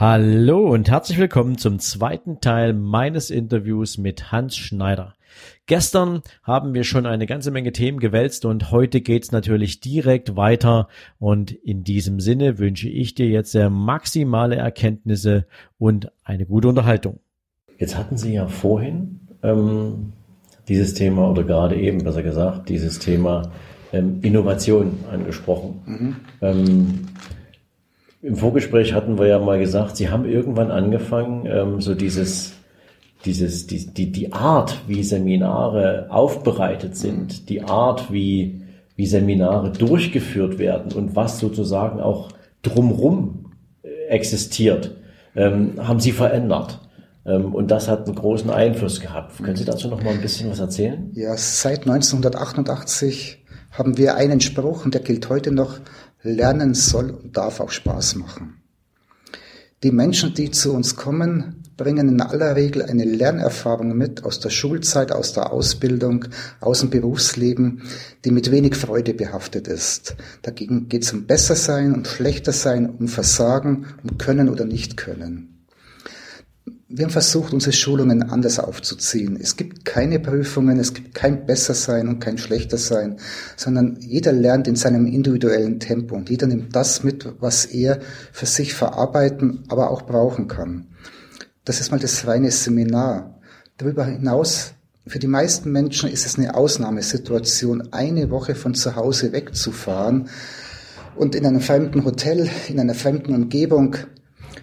Hallo 0.00 0.60
und 0.72 0.88
herzlich 0.88 1.18
willkommen 1.18 1.58
zum 1.58 1.80
zweiten 1.80 2.40
Teil 2.40 2.72
meines 2.72 3.30
Interviews 3.30 3.98
mit 3.98 4.30
Hans 4.30 4.56
Schneider. 4.56 5.16
Gestern 5.66 6.22
haben 6.44 6.72
wir 6.72 6.84
schon 6.84 7.04
eine 7.04 7.26
ganze 7.26 7.50
Menge 7.50 7.72
Themen 7.72 7.98
gewälzt 7.98 8.44
und 8.44 8.70
heute 8.70 9.00
geht's 9.00 9.32
natürlich 9.32 9.80
direkt 9.80 10.36
weiter 10.36 10.86
und 11.18 11.50
in 11.50 11.82
diesem 11.82 12.20
Sinne 12.20 12.60
wünsche 12.60 12.88
ich 12.88 13.16
dir 13.16 13.26
jetzt 13.26 13.50
sehr 13.50 13.70
maximale 13.70 14.54
Erkenntnisse 14.54 15.46
und 15.80 16.12
eine 16.22 16.46
gute 16.46 16.68
Unterhaltung. 16.68 17.18
Jetzt 17.76 17.96
hatten 17.96 18.16
Sie 18.16 18.34
ja 18.34 18.46
vorhin 18.46 19.18
ähm, 19.42 20.12
dieses 20.68 20.94
Thema 20.94 21.28
oder 21.28 21.42
gerade 21.42 21.74
eben 21.74 22.04
besser 22.04 22.22
gesagt 22.22 22.68
dieses 22.68 23.00
Thema 23.00 23.50
ähm, 23.92 24.20
Innovation 24.22 24.92
angesprochen. 25.10 25.82
Mhm. 25.86 26.16
Ähm, 26.40 27.00
im 28.22 28.36
Vorgespräch 28.36 28.94
hatten 28.94 29.18
wir 29.18 29.26
ja 29.26 29.38
mal 29.38 29.58
gesagt, 29.58 29.96
Sie 29.96 30.08
haben 30.08 30.24
irgendwann 30.24 30.70
angefangen, 30.70 31.46
ähm, 31.46 31.80
so 31.80 31.94
dieses, 31.94 32.54
dieses, 33.24 33.66
die, 33.66 33.92
die, 33.92 34.10
die 34.10 34.32
Art, 34.32 34.78
wie 34.86 35.02
Seminare 35.02 36.06
aufbereitet 36.10 36.96
sind, 36.96 37.48
die 37.48 37.62
Art, 37.62 38.12
wie, 38.12 38.62
wie 38.96 39.06
Seminare 39.06 39.70
durchgeführt 39.70 40.58
werden 40.58 40.92
und 40.92 41.14
was 41.14 41.38
sozusagen 41.38 42.00
auch 42.00 42.30
drumrum 42.62 43.52
äh, 43.82 43.88
existiert, 44.08 44.96
ähm, 45.36 45.74
haben 45.78 46.00
Sie 46.00 46.12
verändert. 46.12 46.80
Ähm, 47.24 47.54
und 47.54 47.70
das 47.70 47.88
hat 47.88 48.06
einen 48.06 48.16
großen 48.16 48.50
Einfluss 48.50 49.00
gehabt. 49.00 49.42
Können 49.42 49.56
Sie 49.56 49.64
dazu 49.64 49.88
noch 49.88 50.02
mal 50.02 50.14
ein 50.14 50.20
bisschen 50.20 50.50
was 50.50 50.58
erzählen? 50.58 51.10
Ja, 51.14 51.36
seit 51.36 51.86
1988 51.86 53.44
haben 53.70 53.96
wir 53.96 54.16
einen 54.16 54.40
Spruch 54.40 54.84
und 54.84 54.94
der 54.94 55.02
gilt 55.02 55.28
heute 55.28 55.52
noch, 55.52 55.80
Lernen 56.22 56.74
soll 56.74 57.10
und 57.10 57.36
darf 57.36 57.60
auch 57.60 57.70
Spaß 57.70 58.16
machen. 58.16 58.62
Die 59.84 59.92
Menschen, 59.92 60.34
die 60.34 60.50
zu 60.50 60.72
uns 60.72 60.96
kommen, 60.96 61.62
bringen 61.76 62.08
in 62.08 62.20
aller 62.20 62.56
Regel 62.56 62.82
eine 62.82 63.04
Lernerfahrung 63.04 63.96
mit 63.96 64.24
aus 64.24 64.40
der 64.40 64.50
Schulzeit, 64.50 65.12
aus 65.12 65.32
der 65.32 65.52
Ausbildung, 65.52 66.24
aus 66.60 66.80
dem 66.80 66.90
Berufsleben, 66.90 67.82
die 68.24 68.32
mit 68.32 68.50
wenig 68.50 68.74
Freude 68.74 69.14
behaftet 69.14 69.68
ist. 69.68 70.16
Dagegen 70.42 70.88
geht 70.88 71.04
es 71.04 71.12
um 71.12 71.26
Bessersein, 71.26 71.94
um 71.94 72.04
Schlechtersein, 72.04 72.90
um 72.90 73.06
Versagen, 73.06 73.86
um 74.02 74.18
Können 74.18 74.48
oder 74.48 74.64
Nicht-Können 74.64 75.57
wir 76.90 77.04
haben 77.04 77.12
versucht, 77.12 77.52
unsere 77.52 77.74
Schulungen 77.74 78.22
anders 78.22 78.58
aufzuziehen. 78.58 79.38
Es 79.38 79.56
gibt 79.56 79.84
keine 79.84 80.18
Prüfungen, 80.20 80.80
es 80.80 80.94
gibt 80.94 81.14
kein 81.14 81.44
Bessersein 81.44 82.08
und 82.08 82.18
kein 82.18 82.38
Schlechterssein, 82.38 83.18
sondern 83.56 83.98
jeder 84.00 84.32
lernt 84.32 84.66
in 84.66 84.76
seinem 84.76 85.06
individuellen 85.06 85.80
Tempo 85.80 86.16
und 86.16 86.30
jeder 86.30 86.46
nimmt 86.46 86.74
das 86.74 87.04
mit, 87.04 87.28
was 87.40 87.66
er 87.66 88.00
für 88.32 88.46
sich 88.46 88.72
verarbeiten, 88.72 89.64
aber 89.68 89.90
auch 89.90 90.02
brauchen 90.02 90.48
kann. 90.48 90.86
Das 91.66 91.80
ist 91.80 91.90
mal 91.90 92.00
das 92.00 92.26
reine 92.26 92.50
Seminar. 92.50 93.38
Darüber 93.76 94.06
hinaus, 94.06 94.72
für 95.06 95.18
die 95.18 95.26
meisten 95.26 95.70
Menschen 95.70 96.10
ist 96.10 96.24
es 96.24 96.38
eine 96.38 96.54
Ausnahmesituation, 96.54 97.92
eine 97.92 98.30
Woche 98.30 98.54
von 98.54 98.74
zu 98.74 98.96
Hause 98.96 99.32
wegzufahren 99.32 100.30
und 101.16 101.34
in 101.34 101.44
einem 101.44 101.60
fremden 101.60 102.06
Hotel, 102.06 102.48
in 102.68 102.80
einer 102.80 102.94
fremden 102.94 103.34
Umgebung 103.34 103.96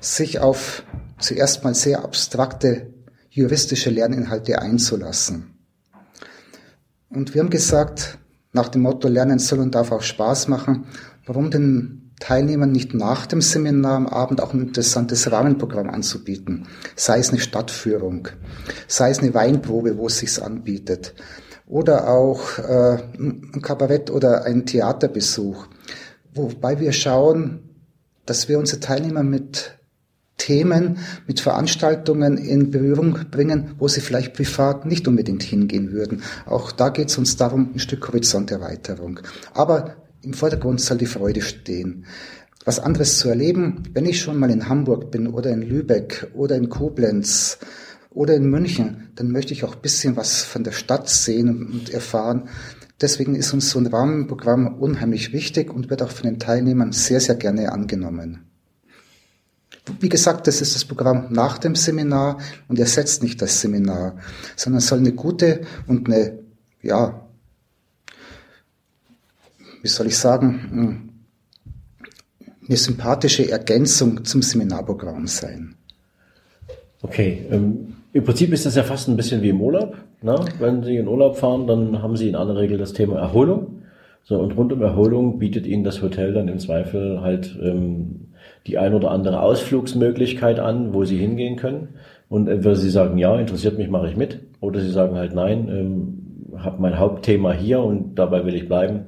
sich 0.02 0.39
auf 0.39 0.84
zuerst 1.26 1.64
mal 1.64 1.73
sehr 1.73 2.04
abstrakte 2.04 2.94
juristische 3.30 3.89
Lerninhalte 3.89 4.60
einzulassen. 4.61 5.58
Und 7.10 7.33
wir 7.33 7.42
haben 7.42 7.49
gesagt, 7.49 8.17
nach 8.54 8.70
dem 8.70 8.83
Motto 8.83 9.08
Lernen 9.08 9.39
soll 9.39 9.60
und 9.60 9.76
darf 9.76 9.92
auch 9.92 10.02
Spaß 10.02 10.48
machen, 10.48 10.86
warum 11.26 11.52
den 11.52 12.14
Teilnehmern 12.20 12.72
nicht 12.72 12.94
nach 12.94 13.26
dem 13.26 13.42
Seminar 13.42 13.98
am 13.98 14.08
Abend 14.08 14.42
auch 14.42 14.54
ein 14.54 14.61
interessantes 14.61 15.30
Rahmenprogramm 15.32 15.89
anzubieten. 15.89 16.67
Sei 16.95 17.20
es 17.20 17.30
eine 17.30 17.39
Stadtführung, 17.39 18.30
sei 18.88 19.10
es 19.10 19.20
eine 19.20 19.33
Weinprobe, 19.33 19.98
wo 19.98 20.08
es 20.08 20.20
sich 20.20 20.42
anbietet. 20.42 21.14
Oder 21.67 22.08
auch 22.10 22.60
äh, 22.60 22.99
ein 23.17 23.61
Kabarett 23.61 24.11
oder 24.11 24.45
ein 24.45 24.66
Theaterbesuch. 24.66 25.67
Wobei 26.33 26.80
wir 26.80 26.94
schauen, 26.94 27.76
dass 28.26 28.48
wir 28.48 28.60
unsere 28.60 28.80
Teilnehmer 28.80 29.23
mit 29.23 29.78
Themen, 30.38 30.98
mit 31.28 31.40
Veranstaltungen 31.40 32.38
in 32.38 32.72
Berührung 32.72 33.18
bringen, 33.32 33.76
wo 33.80 33.88
sie 33.88 34.02
vielleicht 34.02 34.34
privat 34.34 34.86
nicht 34.86 35.08
unbedingt 35.08 35.44
hingehen 35.44 35.92
würden. 35.92 36.23
Auch 36.46 36.72
da 36.72 36.90
geht 36.90 37.10
es 37.10 37.18
uns 37.18 37.38
darum, 37.38 37.72
ein 37.73 37.80
Stück 37.80 38.08
Horizonterweiterung. 38.08 39.20
Aber 39.54 39.96
im 40.22 40.34
Vordergrund 40.34 40.82
soll 40.82 40.98
die 40.98 41.06
Freude 41.06 41.42
stehen. 41.42 42.06
Was 42.66 42.80
anderes 42.80 43.20
zu 43.20 43.30
erleben, 43.30 43.84
wenn 43.94 44.06
ich 44.06 44.20
schon 44.20 44.40
mal 44.40 44.50
in 44.50 44.68
Hamburg 44.68 45.12
bin 45.12 45.28
oder 45.28 45.52
in 45.52 45.62
Lübeck 45.62 46.32
oder 46.34 46.56
in 46.56 46.67
Koblenz 46.67 47.60
oder 48.10 48.34
in 48.34 48.50
München, 48.50 49.12
dann 49.16 49.32
möchte 49.32 49.54
ich 49.54 49.64
auch 49.64 49.76
ein 49.76 49.82
bisschen 49.82 50.16
was 50.16 50.44
von 50.44 50.64
der 50.64 50.72
Stadt 50.72 51.08
sehen 51.08 51.67
und 51.72 51.92
erfahren. 51.92 52.50
Deswegen 53.02 53.36
ist 53.36 53.54
uns 53.54 53.70
so 53.70 53.78
ein 53.78 53.88
Rahmenprogramm 53.88 54.80
unheimlich 54.80 55.32
wichtig 55.32 55.72
und 55.72 55.90
wird 55.90 56.02
auch 56.02 56.12
von 56.12 56.28
den 56.28 56.40
Teilnehmern 56.40 56.92
sehr, 56.92 57.20
sehr 57.20 57.36
gerne 57.36 57.72
angenommen. 57.72 58.55
Wie 60.00 60.10
gesagt, 60.10 60.48
das 60.48 60.62
ist 60.62 60.76
das 60.76 60.86
Programm 60.86 61.28
nach 61.30 61.58
dem 61.58 61.76
Seminar 61.76 62.40
und 62.68 62.80
ersetzt 62.80 63.22
nicht 63.22 63.42
das 63.42 63.62
Seminar, 63.62 64.18
sondern 64.56 64.82
soll 64.82 65.00
eine 65.00 65.14
gute 65.14 65.62
und 65.88 66.08
eine, 66.08 66.40
ja, 66.82 67.22
wie 69.82 69.88
soll 69.88 70.08
ich 70.08 70.18
sagen, 70.18 70.70
hm, 70.72 71.10
eine 72.68 72.78
sympathische 72.78 73.50
Ergänzung 73.50 74.26
zum 74.26 74.42
Seminarprogramm 74.42 75.28
sein. 75.28 75.76
Okay, 77.04 77.46
ähm, 77.52 77.94
im 78.14 78.23
Prinzip 78.23 78.52
ist 78.54 78.66
das 78.66 78.76
ja 78.76 78.84
fast 78.84 79.08
ein 79.08 79.17
bisschen 79.17 79.42
wie 79.42 79.50
im 79.50 79.62
Urlaub. 79.62 79.96
Ne? 80.22 80.44
Wenn 80.58 80.84
Sie 80.84 80.96
in 80.96 81.08
Urlaub 81.08 81.38
fahren, 81.38 81.67
dann 81.67 82.02
haben 82.02 82.17
Sie 82.17 82.30
in 82.30 82.36
aller 82.36 82.56
Regel 82.56 82.78
das 82.78 82.94
Thema 82.94 83.20
Erholung. 83.20 83.84
So, 84.23 84.40
und 84.40 84.58
rund 84.58 84.73
um 84.73 84.82
Erholung 84.82 85.38
bietet 85.38 85.67
Ihnen 85.67 85.84
das 85.84 86.02
Hotel 86.02 86.34
dann 86.34 86.48
im 86.48 86.58
Zweifel 86.58 87.22
halt 87.22 87.56
ähm, 87.62 88.30
die 88.67 88.77
ein 88.77 88.93
oder 88.93 89.11
andere 89.11 89.42
Ausflugsmöglichkeit 89.42 90.59
an, 90.59 90.93
wo 90.93 91.05
sie 91.05 91.17
hingehen 91.17 91.55
können. 91.55 91.89
Und 92.30 92.48
entweder 92.48 92.76
sie 92.76 92.89
sagen, 92.89 93.17
ja, 93.17 93.37
interessiert 93.39 93.77
mich, 93.77 93.89
mache 93.89 94.09
ich 94.09 94.17
mit, 94.17 94.39
oder 94.59 94.80
sie 94.80 94.89
sagen 94.89 95.15
halt, 95.15 95.36
nein, 95.36 95.70
ähm, 95.70 96.58
habe 96.58 96.81
mein 96.81 96.98
Hauptthema 96.98 97.54
hier 97.54 97.80
und 97.81 98.15
dabei 98.15 98.45
will 98.45 98.55
ich 98.55 98.67
bleiben. 98.67 99.05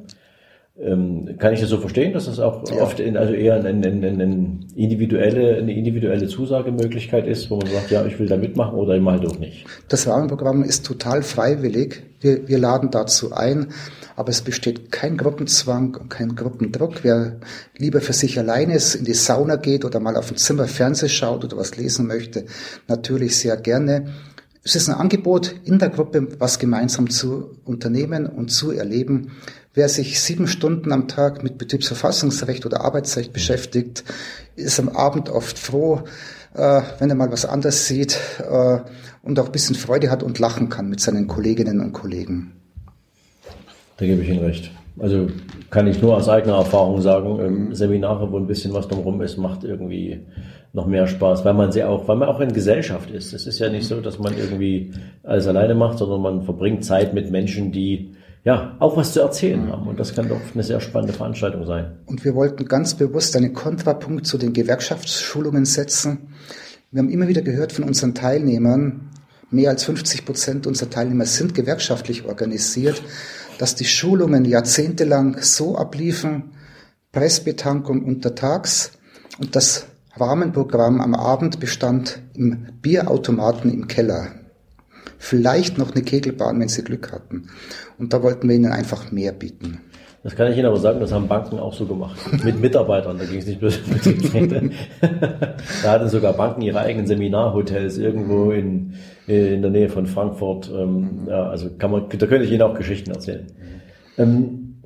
Ähm, 0.79 1.37
kann 1.39 1.53
ich 1.53 1.59
das 1.59 1.69
so 1.69 1.79
verstehen, 1.79 2.13
dass 2.13 2.25
das 2.25 2.39
auch 2.39 2.69
ja. 2.69 2.83
oft 2.83 2.99
in, 2.99 3.17
also 3.17 3.33
eher 3.33 3.55
eine, 3.55 3.69
eine, 3.69 4.07
eine, 4.07 4.59
individuelle, 4.75 5.57
eine 5.57 5.73
individuelle 5.73 6.27
Zusagemöglichkeit 6.27 7.25
ist, 7.25 7.49
wo 7.49 7.57
man 7.57 7.65
sagt, 7.67 7.89
ja, 7.89 8.05
ich 8.05 8.19
will 8.19 8.27
da 8.27 8.37
mitmachen 8.37 8.75
oder 8.75 8.95
eben 8.95 9.09
halt 9.09 9.25
auch 9.25 9.39
nicht? 9.39 9.65
Das 9.87 10.07
Rahmenprogramm 10.07 10.63
ist 10.63 10.85
total 10.85 11.23
freiwillig. 11.23 12.03
Wir, 12.19 12.47
wir 12.47 12.59
laden 12.59 12.91
dazu 12.91 13.33
ein, 13.33 13.69
aber 14.15 14.29
es 14.29 14.43
besteht 14.43 14.91
kein 14.91 15.17
Gruppenzwang 15.17 15.95
und 15.95 16.09
kein 16.09 16.35
Gruppendruck. 16.35 17.03
Wer 17.03 17.37
lieber 17.75 17.99
für 17.99 18.13
sich 18.13 18.37
alleine 18.37 18.75
ist, 18.75 18.93
in 18.93 19.05
die 19.05 19.15
Sauna 19.15 19.55
geht 19.55 19.83
oder 19.83 19.99
mal 19.99 20.15
auf 20.15 20.27
dem 20.27 20.37
Zimmer 20.37 20.67
Fernseh 20.67 21.09
schaut 21.09 21.43
oder 21.43 21.57
was 21.57 21.75
lesen 21.75 22.05
möchte, 22.05 22.45
natürlich 22.87 23.35
sehr 23.37 23.57
gerne. 23.57 24.09
Es 24.63 24.75
ist 24.75 24.89
ein 24.89 24.95
Angebot 24.95 25.55
in 25.63 25.79
der 25.79 25.89
Gruppe, 25.89 26.27
was 26.39 26.59
gemeinsam 26.59 27.09
zu 27.09 27.55
unternehmen 27.63 28.27
und 28.27 28.51
zu 28.51 28.71
erleben. 28.71 29.31
Wer 29.77 29.89
sich 29.89 30.19
sieben 30.19 30.47
Stunden 30.47 30.91
am 30.91 31.07
Tag 31.07 31.43
mit 31.43 31.59
Betriebsverfassungsrecht 31.59 32.65
oder 32.65 32.81
Arbeitsrecht 32.81 33.31
beschäftigt, 33.31 34.03
ist 34.55 34.79
am 34.79 34.89
Abend 34.89 35.29
oft 35.29 35.59
froh, 35.59 36.01
äh, 36.55 36.81
wenn 36.97 37.11
er 37.11 37.15
mal 37.15 37.31
was 37.31 37.45
anderes 37.45 37.87
sieht 37.87 38.17
äh, 38.39 38.79
und 39.21 39.39
auch 39.39 39.45
ein 39.45 39.51
bisschen 39.51 39.75
Freude 39.75 40.09
hat 40.09 40.23
und 40.23 40.39
lachen 40.39 40.69
kann 40.69 40.89
mit 40.89 40.99
seinen 40.99 41.27
Kolleginnen 41.27 41.79
und 41.79 41.93
Kollegen. 41.93 42.53
Da 43.97 44.07
gebe 44.07 44.23
ich 44.23 44.29
Ihnen 44.29 44.43
recht. 44.43 44.71
Also 44.97 45.27
kann 45.69 45.85
ich 45.85 46.01
nur 46.01 46.17
aus 46.17 46.27
eigener 46.27 46.55
Erfahrung 46.55 46.99
sagen, 46.99 47.39
ähm, 47.39 47.75
Seminare, 47.75 48.31
wo 48.31 48.37
ein 48.39 48.47
bisschen 48.47 48.73
was 48.73 48.87
drumherum 48.87 49.21
ist, 49.21 49.37
macht 49.37 49.63
irgendwie 49.63 50.25
noch 50.73 50.87
mehr 50.87 51.05
Spaß, 51.05 51.45
weil 51.45 51.53
man 51.53 51.71
sie 51.71 51.83
auch, 51.83 52.07
weil 52.07 52.15
man 52.15 52.29
auch 52.29 52.39
in 52.39 52.51
Gesellschaft 52.51 53.11
ist. 53.11 53.31
Es 53.31 53.45
ist 53.45 53.59
ja 53.59 53.69
nicht 53.69 53.85
so, 53.85 54.01
dass 54.01 54.17
man 54.17 54.35
irgendwie 54.35 54.93
alles 55.21 55.45
alleine 55.45 55.75
macht, 55.75 55.99
sondern 55.99 56.21
man 56.21 56.41
verbringt 56.41 56.83
Zeit 56.83 57.13
mit 57.13 57.29
Menschen, 57.29 57.71
die 57.71 58.16
ja, 58.47 58.77
auch 58.79 58.95
was 58.95 59.11
zu 59.11 59.19
erzählen 59.19 59.69
haben. 59.69 59.87
Und 59.87 59.99
das 59.99 60.15
kann 60.15 60.29
doch 60.29 60.39
eine 60.53 60.63
sehr 60.63 60.79
spannende 60.79 61.11
Veranstaltung 61.11 61.65
sein. 61.65 61.97
Und 62.05 62.23
wir 62.23 62.33
wollten 62.33 62.63
ganz 62.63 62.95
bewusst 62.95 63.35
einen 63.35 63.53
Kontrapunkt 63.53 64.25
zu 64.25 64.37
den 64.37 64.53
Gewerkschaftsschulungen 64.53 65.65
setzen. 65.65 66.29
Wir 66.89 66.99
haben 66.99 67.09
immer 67.09 67.27
wieder 67.27 67.41
gehört 67.41 67.73
von 67.73 67.83
unseren 67.83 68.15
Teilnehmern, 68.15 69.09
mehr 69.51 69.71
als 69.71 69.83
50 69.83 70.25
Prozent 70.25 70.65
unserer 70.65 70.89
Teilnehmer 70.89 71.25
sind 71.25 71.55
gewerkschaftlich 71.55 72.25
organisiert. 72.25 73.01
dass 73.57 73.73
die 73.73 73.85
Schulungen 73.85 74.45
jahrzehntelang 74.45 75.37
so 75.41 75.75
abliefen, 75.77 76.51
Pressbetankung 77.11 78.03
untertags 78.03 78.91
und 79.39 79.55
das 79.55 79.87
Rahmenprogramm 80.15 81.01
am 81.01 81.15
Abend 81.15 81.59
bestand 81.59 82.19
im 82.35 82.67
Bierautomaten 82.83 83.73
im 83.73 83.87
Keller. 83.87 84.36
Vielleicht 85.17 85.77
noch 85.77 85.93
eine 85.93 86.03
Kegelbahn, 86.03 86.59
wenn 86.59 86.67
sie 86.67 86.83
Glück 86.83 87.11
hatten. 87.11 87.49
Und 87.97 88.13
da 88.13 88.21
wollten 88.23 88.47
wir 88.47 88.55
ihnen 88.55 88.71
einfach 88.71 89.11
mehr 89.11 89.31
bieten. 89.31 89.79
Das 90.23 90.35
kann 90.35 90.51
ich 90.51 90.57
Ihnen 90.57 90.65
aber 90.65 90.77
sagen, 90.77 90.99
das 90.99 91.13
haben 91.13 91.27
Banken 91.27 91.57
auch 91.57 91.73
so 91.73 91.85
gemacht. 91.85 92.17
Mit 92.43 92.59
Mitarbeitern, 92.59 93.17
da 93.17 93.23
ging 93.23 93.39
es 93.39 93.45
nicht 93.45 93.59
bloß 93.61 93.79
mit 93.87 94.33
den 94.33 94.73
Da 95.01 95.91
hatten 95.91 96.09
sogar 96.09 96.33
Banken 96.33 96.61
ihre 96.61 96.79
eigenen 96.79 97.07
Seminarhotels 97.07 97.97
irgendwo 97.97 98.51
in, 98.51 98.93
in 99.27 99.61
der 99.61 99.71
Nähe 99.71 99.87
von 99.87 100.05
Frankfurt. 100.05 100.69
Ähm, 100.75 101.27
ja, 101.27 101.47
also 101.47 101.69
kann 101.77 101.91
man, 101.91 102.09
da 102.09 102.25
könnte 102.25 102.43
ich 102.43 102.51
Ihnen 102.51 102.63
auch 102.63 102.73
Geschichten 102.73 103.11
erzählen. 103.11 103.47
Ähm, 104.17 104.81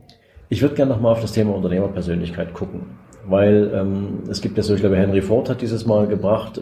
ich 0.49 0.61
würde 0.61 0.75
gerne 0.75 0.91
nochmal 0.91 1.13
auf 1.13 1.21
das 1.21 1.31
Thema 1.31 1.55
Unternehmerpersönlichkeit 1.55 2.53
gucken, 2.53 2.81
weil 3.25 3.71
ähm, 3.73 4.23
es 4.29 4.41
gibt 4.41 4.57
ja 4.57 4.63
so, 4.63 4.75
ich 4.75 4.81
glaube, 4.81 4.97
Henry 4.97 5.21
Ford 5.21 5.49
hat 5.49 5.61
dieses 5.61 5.85
Mal 5.85 6.07
gebracht, 6.07 6.59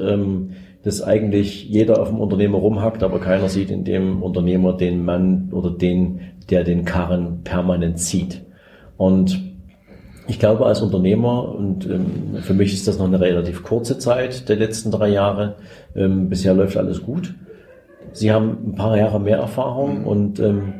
dass 0.83 1.01
eigentlich 1.01 1.67
jeder 1.67 2.01
auf 2.01 2.09
dem 2.09 2.19
Unternehmer 2.19 2.57
rumhackt, 2.57 3.03
aber 3.03 3.19
keiner 3.19 3.49
sieht 3.49 3.69
in 3.69 3.83
dem 3.83 4.23
Unternehmer 4.23 4.73
den 4.73 5.03
Mann 5.03 5.49
oder 5.51 5.71
den, 5.71 6.21
der 6.49 6.63
den 6.63 6.85
Karren 6.85 7.41
permanent 7.43 7.99
zieht. 7.99 8.41
Und 8.97 9.39
ich 10.27 10.39
glaube, 10.39 10.65
als 10.65 10.81
Unternehmer, 10.81 11.53
und 11.55 11.85
ähm, 11.85 12.37
für 12.41 12.53
mich 12.53 12.73
ist 12.73 12.87
das 12.87 12.99
noch 12.99 13.07
eine 13.07 13.19
relativ 13.19 13.63
kurze 13.63 13.97
Zeit 13.97 14.47
der 14.47 14.55
letzten 14.55 14.91
drei 14.91 15.09
Jahre, 15.09 15.55
ähm, 15.95 16.29
bisher 16.29 16.53
läuft 16.53 16.77
alles 16.77 17.01
gut. 17.01 17.33
Sie 18.13 18.31
haben 18.31 18.57
ein 18.67 18.75
paar 18.75 18.97
Jahre 18.97 19.19
mehr 19.19 19.37
Erfahrung 19.37 20.05
und 20.05 20.39
ähm, 20.39 20.75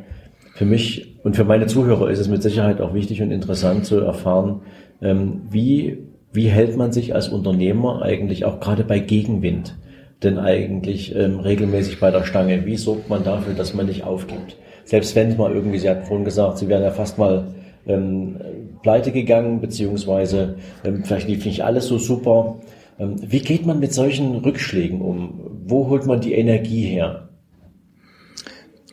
für 0.54 0.64
mich 0.64 1.10
und 1.22 1.36
für 1.36 1.44
meine 1.44 1.66
Zuhörer 1.66 2.10
ist 2.10 2.18
es 2.18 2.28
mit 2.28 2.42
Sicherheit 2.42 2.80
auch 2.80 2.94
wichtig 2.94 3.22
und 3.22 3.30
interessant 3.30 3.84
zu 3.84 4.00
erfahren, 4.00 4.62
ähm, 5.02 5.42
wie, 5.50 5.98
wie 6.32 6.48
hält 6.48 6.76
man 6.76 6.92
sich 6.92 7.14
als 7.14 7.28
Unternehmer 7.28 8.02
eigentlich 8.02 8.44
auch 8.44 8.60
gerade 8.60 8.84
bei 8.84 9.00
Gegenwind 9.00 9.76
denn 10.22 10.38
eigentlich 10.38 11.14
ähm, 11.14 11.40
regelmäßig 11.40 12.00
bei 12.00 12.10
der 12.10 12.24
Stange? 12.24 12.66
Wie 12.66 12.76
sorgt 12.76 13.08
man 13.08 13.24
dafür, 13.24 13.54
dass 13.54 13.74
man 13.74 13.86
nicht 13.86 14.04
aufgibt? 14.04 14.56
Selbst 14.84 15.14
wenn 15.14 15.30
es 15.30 15.38
mal 15.38 15.52
irgendwie, 15.52 15.78
Sie 15.78 15.88
hatten 15.88 16.06
vorhin 16.06 16.24
gesagt, 16.24 16.58
Sie 16.58 16.68
wären 16.68 16.82
ja 16.82 16.90
fast 16.90 17.18
mal 17.18 17.54
ähm, 17.86 18.36
pleite 18.82 19.12
gegangen, 19.12 19.60
beziehungsweise 19.60 20.56
ähm, 20.84 21.04
vielleicht 21.04 21.28
lief 21.28 21.44
nicht 21.44 21.64
alles 21.64 21.86
so 21.86 21.98
super. 21.98 22.60
Ähm, 22.98 23.16
wie 23.20 23.40
geht 23.40 23.66
man 23.66 23.80
mit 23.80 23.94
solchen 23.94 24.36
Rückschlägen 24.36 25.00
um? 25.00 25.40
Wo 25.66 25.88
holt 25.88 26.06
man 26.06 26.20
die 26.20 26.34
Energie 26.34 26.84
her? 26.84 27.28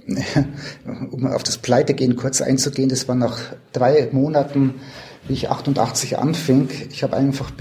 Um 1.11 1.27
auf 1.27 1.43
das 1.43 1.57
Pleitegehen 1.57 2.15
kurz 2.15 2.41
einzugehen, 2.41 2.87
das 2.87 3.09
war 3.09 3.15
nach 3.15 3.37
drei 3.73 4.07
Monaten, 4.11 4.75
wie 5.27 5.33
ich 5.33 5.49
88 5.49 6.17
anfing. 6.17 6.69
Ich 6.91 7.03
habe 7.03 7.15
einfach 7.15 7.51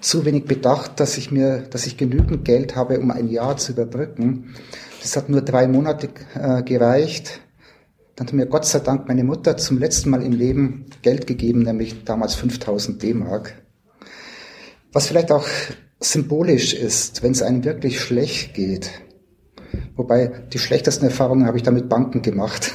zu 0.00 0.24
wenig 0.24 0.44
bedacht, 0.44 1.00
dass 1.00 1.16
ich 1.18 1.30
mir, 1.30 1.62
dass 1.62 1.86
ich 1.86 1.96
genügend 1.96 2.44
Geld 2.44 2.76
habe, 2.76 2.98
um 2.98 3.10
ein 3.10 3.28
Jahr 3.28 3.56
zu 3.56 3.72
überbrücken. 3.72 4.54
Das 5.02 5.16
hat 5.16 5.28
nur 5.28 5.42
drei 5.42 5.66
Monate 5.68 6.08
äh, 6.34 6.62
gereicht. 6.62 7.40
Dann 8.16 8.26
hat 8.26 8.34
mir 8.34 8.46
Gott 8.46 8.66
sei 8.66 8.80
Dank 8.80 9.08
meine 9.08 9.24
Mutter 9.24 9.56
zum 9.56 9.78
letzten 9.78 10.10
Mal 10.10 10.22
im 10.22 10.32
Leben 10.32 10.86
Geld 11.02 11.26
gegeben, 11.26 11.62
nämlich 11.62 12.04
damals 12.04 12.34
5000 12.34 13.02
D-Mark. 13.02 13.54
Was 14.92 15.06
vielleicht 15.06 15.32
auch 15.32 15.46
symbolisch 16.00 16.74
ist, 16.74 17.22
wenn 17.22 17.32
es 17.32 17.42
einem 17.42 17.64
wirklich 17.64 18.00
schlecht 18.00 18.54
geht. 18.54 18.90
Wobei 19.96 20.32
die 20.52 20.58
schlechtesten 20.58 21.06
Erfahrungen 21.06 21.46
habe 21.46 21.56
ich 21.56 21.62
da 21.62 21.70
mit 21.70 21.88
Banken 21.88 22.22
gemacht. 22.22 22.72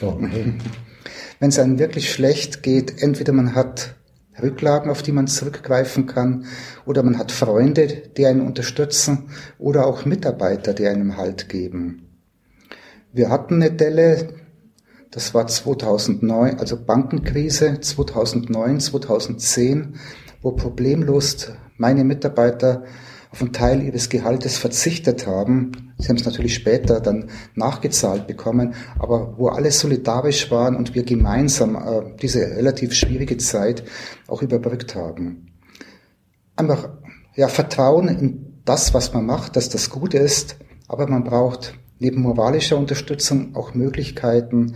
Okay. 0.00 0.54
wenn 1.40 1.48
es 1.48 1.58
einem 1.58 1.78
wirklich 1.78 2.12
schlecht 2.12 2.62
geht, 2.62 3.02
entweder 3.02 3.32
man 3.32 3.54
hat 3.54 3.96
Rücklagen, 4.40 4.90
auf 4.90 5.02
die 5.02 5.12
man 5.12 5.26
zurückgreifen 5.26 6.06
kann, 6.06 6.46
oder 6.86 7.02
man 7.02 7.18
hat 7.18 7.32
Freunde, 7.32 7.88
die 8.16 8.26
einen 8.26 8.42
unterstützen, 8.42 9.30
oder 9.58 9.86
auch 9.86 10.04
Mitarbeiter, 10.04 10.74
die 10.74 10.86
einem 10.86 11.16
Halt 11.16 11.48
geben. 11.48 12.06
Wir 13.12 13.30
hatten 13.30 13.54
eine 13.54 13.72
Delle, 13.72 14.34
das 15.10 15.34
war 15.34 15.46
2009, 15.46 16.60
also 16.60 16.76
Bankenkrise 16.82 17.80
2009, 17.80 18.80
2010, 18.80 19.96
wo 20.42 20.52
problemlos 20.52 21.52
meine 21.76 22.04
Mitarbeiter 22.04 22.84
auf 23.30 23.40
einen 23.40 23.52
Teil 23.52 23.82
ihres 23.82 24.08
Gehaltes 24.08 24.58
verzichtet 24.58 25.26
haben. 25.26 25.89
Sie 26.00 26.08
haben 26.08 26.16
es 26.16 26.24
natürlich 26.24 26.54
später 26.54 27.00
dann 27.00 27.30
nachgezahlt 27.54 28.26
bekommen, 28.26 28.74
aber 28.98 29.34
wo 29.38 29.48
alle 29.48 29.70
solidarisch 29.70 30.50
waren 30.50 30.76
und 30.76 30.94
wir 30.94 31.02
gemeinsam 31.02 31.76
äh, 31.76 32.16
diese 32.20 32.40
relativ 32.40 32.94
schwierige 32.94 33.36
Zeit 33.36 33.84
auch 34.26 34.42
überbrückt 34.42 34.94
haben. 34.94 35.52
Einfach 36.56 36.88
ja, 37.36 37.48
Vertrauen 37.48 38.08
in 38.08 38.60
das, 38.64 38.94
was 38.94 39.12
man 39.12 39.26
macht, 39.26 39.56
dass 39.56 39.68
das 39.68 39.90
gut 39.90 40.14
ist, 40.14 40.56
aber 40.88 41.06
man 41.06 41.24
braucht 41.24 41.74
neben 41.98 42.22
moralischer 42.22 42.76
Unterstützung 42.76 43.54
auch 43.54 43.74
Möglichkeiten, 43.74 44.74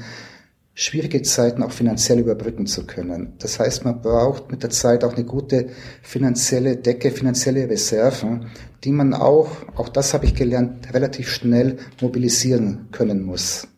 schwierige 0.74 1.22
Zeiten 1.22 1.62
auch 1.62 1.70
finanziell 1.70 2.18
überbrücken 2.18 2.66
zu 2.66 2.86
können. 2.86 3.34
Das 3.38 3.60
heißt, 3.60 3.84
man 3.84 4.00
braucht 4.02 4.50
mit 4.50 4.62
der 4.62 4.70
Zeit 4.70 5.04
auch 5.04 5.14
eine 5.14 5.24
gute 5.24 5.68
finanzielle 6.02 6.76
Decke, 6.76 7.12
finanzielle 7.12 7.68
Reserven, 7.68 8.46
die 8.82 8.90
man 8.90 9.14
auch, 9.14 9.48
auch 9.76 9.88
das 9.88 10.12
habe 10.14 10.26
ich 10.26 10.34
gelernt, 10.34 10.92
relativ 10.92 11.28
schnell 11.30 11.76
mobilisieren 12.00 12.88
können 12.90 13.22
muss. 13.22 13.68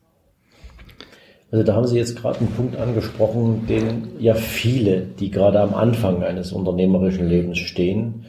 Also 1.52 1.64
da 1.64 1.74
haben 1.74 1.86
Sie 1.86 1.98
jetzt 1.98 2.16
gerade 2.16 2.40
einen 2.40 2.48
Punkt 2.48 2.76
angesprochen, 2.76 3.66
den 3.68 4.08
ja 4.18 4.34
viele, 4.34 5.02
die 5.02 5.30
gerade 5.30 5.60
am 5.60 5.74
Anfang 5.74 6.22
eines 6.22 6.50
unternehmerischen 6.50 7.28
Lebens 7.28 7.58
stehen, 7.58 8.24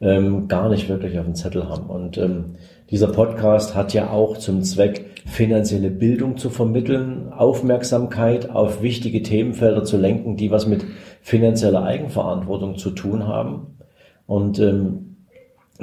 ähm, 0.00 0.48
gar 0.48 0.68
nicht 0.68 0.88
wirklich 0.88 1.18
auf 1.18 1.26
dem 1.26 1.34
Zettel 1.34 1.68
haben. 1.68 1.90
Und 1.90 2.16
ähm, 2.18 2.56
dieser 2.90 3.08
Podcast 3.08 3.74
hat 3.74 3.92
ja 3.92 4.10
auch 4.10 4.38
zum 4.38 4.62
Zweck, 4.62 5.11
finanzielle 5.26 5.90
Bildung 5.90 6.36
zu 6.36 6.50
vermitteln, 6.50 7.32
Aufmerksamkeit 7.32 8.50
auf 8.50 8.82
wichtige 8.82 9.22
Themenfelder 9.22 9.84
zu 9.84 9.96
lenken, 9.96 10.36
die 10.36 10.50
was 10.50 10.66
mit 10.66 10.84
finanzieller 11.20 11.84
Eigenverantwortung 11.84 12.76
zu 12.76 12.90
tun 12.90 13.26
haben. 13.26 13.78
Und 14.26 14.58
ähm, 14.58 15.16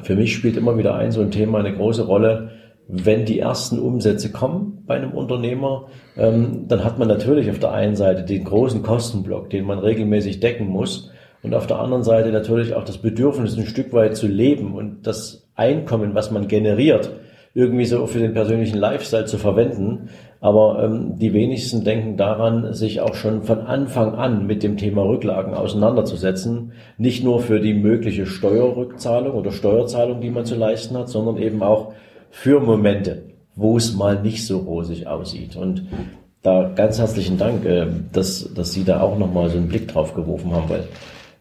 für 0.02 0.16
mich 0.16 0.34
spielt 0.34 0.58
immer 0.58 0.78
wieder 0.78 0.96
ein 0.96 1.12
so 1.12 1.22
ein 1.22 1.32
Thema 1.32 1.60
eine 1.60 1.74
große 1.74 2.06
Rolle, 2.06 2.52
wenn 2.88 3.26
die 3.26 3.40
ersten 3.40 3.78
Umsätze 3.78 4.32
kommen 4.32 4.84
bei 4.88 4.96
einem 4.96 5.12
Unternehmer, 5.12 5.88
ähm, 6.18 6.68
dann 6.68 6.84
hat 6.84 6.98
man 6.98 7.08
natürlich 7.08 7.50
auf 7.50 7.60
der 7.60 7.72
einen 7.72 7.96
Seite 7.96 8.24
den 8.24 8.44
großen 8.44 8.82
Kostenblock, 8.82 9.50
den 9.52 9.66
man 9.66 9.78
regelmäßig 9.78 10.40
decken 10.40 10.68
muss 10.68 11.12
und 11.44 11.54
auf 11.54 11.68
der 11.68 11.80
anderen 11.80 12.04
Seite 12.04 12.32
natürlich 12.32 12.74
auch 12.74 12.84
das 12.84 12.98
Bedürfnis, 12.98 13.56
ein 13.56 13.68
Stück 13.68 13.94
weit 13.94 14.18
zu 14.18 14.28
leben 14.28 14.74
und 14.74 15.06
das 15.06 15.48
Einkommen, 15.56 16.16
was 16.16 16.32
man 16.32 16.48
generiert, 16.48 17.12
irgendwie 17.54 17.86
so 17.86 18.06
für 18.06 18.20
den 18.20 18.34
persönlichen 18.34 18.78
Lifestyle 18.78 19.26
zu 19.26 19.38
verwenden. 19.38 20.10
Aber 20.42 20.84
ähm, 20.84 21.18
die 21.18 21.34
wenigsten 21.34 21.84
denken 21.84 22.16
daran, 22.16 22.74
sich 22.74 23.02
auch 23.02 23.16
schon 23.16 23.44
von 23.44 23.60
Anfang 23.62 24.16
an 24.16 24.48
mit 24.48 24.64
dem 24.64 24.78
Thema 24.78 25.02
Rücklagen 25.04 25.54
auseinanderzusetzen. 25.54 26.72
Nicht 26.98 27.24
nur 27.24 27.42
für 27.42 27.60
die 27.60 27.74
mögliche 27.74 28.26
Steuerrückzahlung 28.26 29.34
oder 29.34 29.52
Steuerzahlung, 29.52 30.22
die 30.22 30.30
man 30.30 30.46
zu 30.46 30.56
leisten 30.56 30.98
hat, 30.98 31.10
sondern 31.10 31.38
eben 31.38 31.62
auch 31.62 31.94
für 32.30 32.60
Momente, 32.60 33.24
wo 33.56 33.76
es 33.76 33.96
mal 33.96 34.22
nicht 34.22 34.46
so 34.46 34.60
rosig 34.60 35.08
aussieht. 35.08 35.56
Und 35.56 35.88
da 36.42 36.72
ganz 36.74 37.00
herzlichen 37.00 37.38
Dank, 37.38 37.66
äh, 37.66 37.88
dass, 38.14 38.54
dass 38.54 38.72
Sie 38.72 38.86
da 38.86 39.02
auch 39.02 39.18
nochmal 39.18 39.50
so 39.50 39.58
einen 39.58 39.68
Blick 39.68 39.88
drauf 39.90 40.14
geworfen 40.14 40.54
haben, 40.54 40.70
weil 40.70 40.88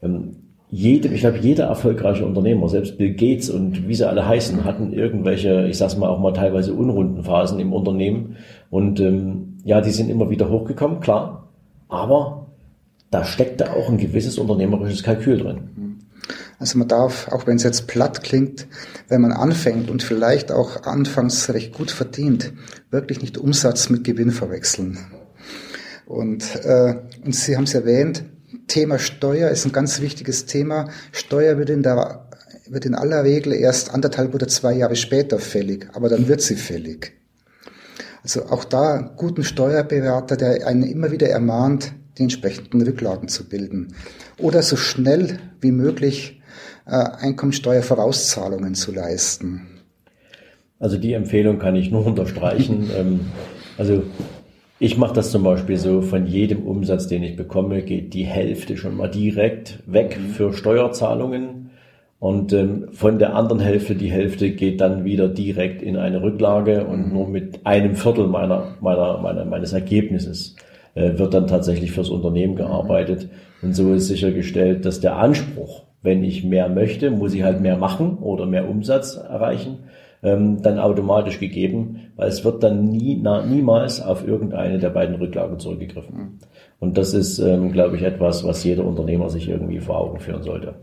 ähm, 0.03 0.48
jedem, 0.71 1.15
ich 1.15 1.21
glaube, 1.21 1.39
jeder 1.39 1.65
erfolgreiche 1.65 2.27
Unternehmer, 2.27 2.69
selbst 2.69 2.99
Bill 2.99 3.15
Gates 3.15 3.49
und 3.49 3.89
wie 3.89 3.95
sie 3.95 4.07
alle 4.07 4.27
heißen, 4.27 4.65
hatten 4.65 4.93
irgendwelche, 4.93 5.67
ich 5.67 5.79
sag's 5.79 5.97
mal 5.97 6.09
auch 6.09 6.21
mal 6.21 6.33
teilweise 6.33 6.75
unrunden 6.75 7.25
Phasen 7.25 7.59
im 7.59 7.73
Unternehmen. 7.73 8.37
Und 8.71 9.01
ähm, 9.01 9.59
ja, 9.65 9.81
die 9.81 9.91
sind 9.91 10.11
immer 10.11 10.29
wieder 10.31 10.51
hochgekommen, 10.51 11.01
klar. 11.01 11.49
Aber 11.89 12.47
da 13.11 13.25
steckt 13.25 13.61
da 13.61 13.73
auch 13.73 13.89
ein 13.89 13.97
gewisses 13.97 14.39
unternehmerisches 14.39 15.03
Kalkül 15.03 15.39
drin. 15.39 15.99
Also 16.59 16.77
man 16.77 16.89
darf, 16.89 17.29
auch 17.29 17.47
wenn 17.47 17.57
es 17.57 17.63
jetzt 17.63 17.87
platt 17.87 18.23
klingt, 18.23 18.67
wenn 19.09 19.21
man 19.21 19.33
anfängt 19.33 19.91
und 19.91 20.03
vielleicht 20.03 20.51
auch 20.53 20.83
anfangs 20.83 21.49
recht 21.51 21.73
gut 21.73 21.91
verdient, 21.91 22.53
wirklich 22.91 23.23
nicht 23.23 23.39
Umsatz 23.39 23.89
mit 23.91 24.05
Gewinn 24.05 24.33
verwechseln. 24.33 24.99
Und, 26.05 26.57
äh, 26.65 26.97
und 27.25 27.35
Sie 27.35 27.57
haben 27.57 27.65
es 27.65 27.75
erwähnt, 27.75 28.25
Thema 28.69 28.99
Steuer 28.99 29.51
ist 29.51 29.65
ein 29.67 29.73
ganz 29.73 30.01
wichtiges 30.01 30.47
Thema. 30.47 30.89
Steuer 31.13 31.59
wird 31.59 31.71
in, 31.71 31.83
der, 31.83 32.29
wird 32.69 32.85
in 32.87 32.95
aller 32.95 33.25
Regel 33.25 33.53
erst 33.53 33.93
anderthalb 33.93 34.35
oder 34.35 34.47
zwei 34.47 34.75
Jahre 34.75 34.97
später 34.97 35.39
fällig, 35.39 35.89
aber 35.95 36.09
dann 36.09 36.29
wird 36.29 36.41
sie 36.41 36.57
fällig. 36.57 37.15
Also 38.23 38.45
auch 38.47 38.65
da 38.65 39.13
guten 39.17 39.43
Steuerberater, 39.43 40.37
der 40.37 40.67
einen 40.67 40.83
immer 40.83 41.11
wieder 41.11 41.29
ermahnt, 41.29 41.93
die 42.19 42.25
entsprechenden 42.25 42.83
Rücklagen 42.83 43.29
zu 43.29 43.49
bilden. 43.49 43.95
Oder 44.39 44.63
so 44.63 44.77
schnell 44.77 45.39
wie 45.61 45.73
möglich 45.73 46.41
äh, 46.87 46.91
Einkommensteuervorauszahlungen 46.91 48.75
zu 48.75 48.93
leisten. 48.93 49.67
Also 50.79 50.97
die 50.97 51.13
Empfehlung 51.13 51.59
kann 51.59 51.77
ich 51.77 51.91
nur 51.91 52.07
unterstreichen. 52.07 52.91
ähm, 52.97 53.21
also 53.77 54.03
Ich 54.81 54.97
mache 54.97 55.15
das 55.15 55.33
zum 55.33 55.43
Beispiel 55.43 55.77
so, 55.77 56.03
von 56.03 56.27
jedem 56.27 56.63
Umsatz, 56.63 57.09
den 57.09 57.25
ich 57.25 57.35
bekomme, 57.35 57.83
geht 57.83 58.15
die 58.15 58.25
Hälfte 58.25 58.77
schon 58.77 58.97
mal 58.97 59.11
direkt 59.11 59.81
weg 59.87 60.19
mhm. 60.21 60.31
für 60.31 60.53
Steuerzahlungen. 60.53 61.71
Und 62.21 62.53
ähm, 62.53 62.89
von 62.93 63.19
der 63.19 63.35
anderen 63.35 63.61
Hälfte, 63.61 63.97
die 63.97 64.11
Hälfte 64.11 64.51
geht 64.51 64.81
dann 64.81 65.05
wieder 65.05 65.29
direkt 65.29 65.83
in 65.83 65.97
eine 65.97 66.23
Rücklage 66.23 66.85
und 66.85 67.09
mhm. 67.09 67.13
nur 67.13 67.29
mit 67.29 67.67
einem 67.67 67.97
Viertel 67.97 68.29
meiner, 68.29 68.77
meiner, 68.81 69.19
meiner, 69.19 69.45
meines 69.45 69.73
Ergebnisses 69.73 70.55
äh, 70.95 71.19
wird 71.19 71.35
dann 71.35 71.49
tatsächlich 71.49 71.91
fürs 71.91 72.11
Unternehmen 72.11 72.55
gearbeitet. 72.55 73.29
Und 73.63 73.75
so 73.75 73.93
ist 73.93 74.07
sichergestellt, 74.07 74.85
dass 74.85 75.01
der 75.01 75.17
Anspruch, 75.17 75.85
wenn 76.03 76.23
ich 76.23 76.45
mehr 76.45 76.69
möchte, 76.69 77.11
muss 77.11 77.35
ich 77.35 77.43
halt 77.43 77.61
mehr 77.61 77.77
machen 77.77 78.19
oder 78.19 78.47
mehr 78.47 78.69
Umsatz 78.69 79.17
erreichen 79.17 79.79
ähm, 80.23 80.63
dann 80.63 80.79
automatisch 80.79 81.39
gegeben, 81.39 82.13
weil 82.17 82.29
es 82.29 82.45
wird 82.45 82.63
dann 82.63 82.89
nie, 82.91 83.19
na, 83.23 83.45
niemals 83.45 84.01
auf 84.01 84.27
irgendeine 84.27 84.79
der 84.79 84.91
beiden 84.91 85.17
Rücklagen 85.17 85.59
zurückgegriffen. 85.59 86.17
Mhm. 86.17 86.39
Und 86.81 86.99
das 86.99 87.15
ist, 87.15 87.39
ähm, 87.39 87.73
glaube 87.73 87.97
ich, 87.97 88.03
etwas, 88.03 88.45
was 88.45 88.65
jeder 88.65 88.85
Unternehmer 88.85 89.31
sich 89.31 89.49
irgendwie 89.49 89.81
vor 89.81 89.99
Augen 89.99 90.21
führen 90.21 90.43
sollte. 90.43 90.75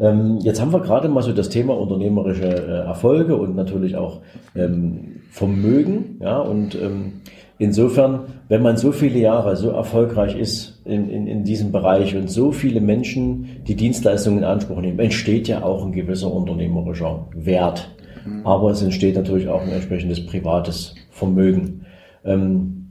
Ähm, 0.00 0.38
jetzt 0.42 0.60
haben 0.60 0.72
wir 0.72 0.80
gerade 0.80 1.08
mal 1.08 1.22
so 1.22 1.32
das 1.32 1.48
Thema 1.48 1.76
unternehmerische 1.76 2.46
äh, 2.46 2.86
Erfolge 2.86 3.36
und 3.36 3.56
natürlich 3.56 3.96
auch 3.96 4.20
ähm, 4.54 5.20
Vermögen, 5.30 6.18
ja, 6.20 6.38
und 6.38 6.74
ähm, 6.76 7.20
Insofern, 7.60 8.20
wenn 8.48 8.62
man 8.62 8.76
so 8.76 8.92
viele 8.92 9.18
Jahre 9.18 9.56
so 9.56 9.70
erfolgreich 9.70 10.36
ist 10.36 10.80
in, 10.84 11.10
in, 11.10 11.26
in 11.26 11.42
diesem 11.42 11.72
Bereich 11.72 12.14
und 12.14 12.30
so 12.30 12.52
viele 12.52 12.80
Menschen 12.80 13.62
die 13.66 13.74
Dienstleistungen 13.74 14.38
in 14.38 14.44
Anspruch 14.44 14.80
nehmen, 14.80 15.00
entsteht 15.00 15.48
ja 15.48 15.64
auch 15.64 15.84
ein 15.84 15.90
gewisser 15.90 16.32
unternehmerischer 16.32 17.26
Wert. 17.34 17.90
Mhm. 18.24 18.46
Aber 18.46 18.70
es 18.70 18.82
entsteht 18.82 19.16
natürlich 19.16 19.48
auch 19.48 19.62
ein 19.62 19.70
entsprechendes 19.70 20.24
privates 20.24 20.94
Vermögen. 21.10 21.84
Ähm, 22.24 22.90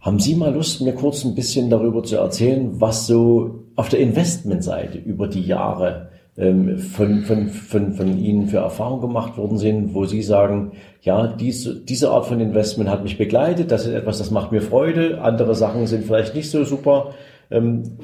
haben 0.00 0.18
Sie 0.18 0.34
mal 0.34 0.52
Lust, 0.52 0.82
mir 0.82 0.92
kurz 0.92 1.24
ein 1.24 1.36
bisschen 1.36 1.70
darüber 1.70 2.02
zu 2.02 2.16
erzählen, 2.16 2.80
was 2.80 3.06
so 3.06 3.64
auf 3.76 3.88
der 3.88 4.00
Investmentseite 4.00 4.98
über 4.98 5.28
die 5.28 5.42
Jahre 5.42 6.10
ähm, 6.36 6.78
von, 6.78 7.22
von, 7.22 7.48
von, 7.48 7.94
von 7.94 8.18
Ihnen 8.18 8.48
für 8.48 8.58
Erfahrungen 8.58 9.00
gemacht 9.00 9.36
worden 9.36 9.56
sind, 9.56 9.94
wo 9.94 10.04
Sie 10.04 10.22
sagen, 10.22 10.72
ja, 11.02 11.28
diese, 11.28 11.76
diese 11.76 12.10
Art 12.10 12.26
von 12.26 12.40
Investment 12.40 12.90
hat 12.90 13.04
mich 13.04 13.18
begleitet, 13.18 13.70
das 13.70 13.86
ist 13.86 13.94
etwas, 13.94 14.18
das 14.18 14.30
macht 14.30 14.50
mir 14.50 14.60
Freude, 14.60 15.20
andere 15.20 15.54
Sachen 15.54 15.86
sind 15.86 16.04
vielleicht 16.04 16.34
nicht 16.34 16.50
so 16.50 16.64
super. 16.64 17.14
Ähm, 17.50 17.98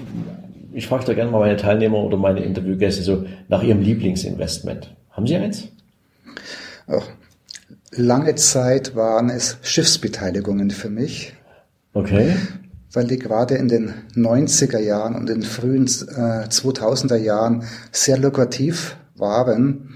ich 0.72 0.86
frage 0.86 1.04
da 1.06 1.14
gerne 1.14 1.30
mal 1.30 1.40
meine 1.40 1.56
Teilnehmer 1.56 1.98
oder 1.98 2.16
meine 2.16 2.40
Interviewgäste 2.40 3.02
so 3.02 3.24
nach 3.48 3.62
ihrem 3.62 3.80
Lieblingsinvestment. 3.80 4.94
Haben 5.10 5.26
Sie 5.26 5.34
eins? 5.34 5.68
Ach, 6.86 7.06
lange 7.90 8.36
Zeit 8.36 8.94
waren 8.94 9.28
es 9.30 9.58
Schiffsbeteiligungen 9.62 10.70
für 10.70 10.90
mich. 10.90 11.32
Okay 11.94 12.34
weil 12.92 13.06
die 13.06 13.18
gerade 13.18 13.54
in 13.54 13.68
den 13.68 13.94
90er 14.14 14.78
Jahren 14.78 15.14
und 15.14 15.28
den 15.28 15.42
frühen 15.42 15.84
äh, 15.84 16.48
2000er 16.48 17.16
Jahren 17.16 17.64
sehr 17.92 18.18
lukrativ 18.18 18.96
waren, 19.16 19.94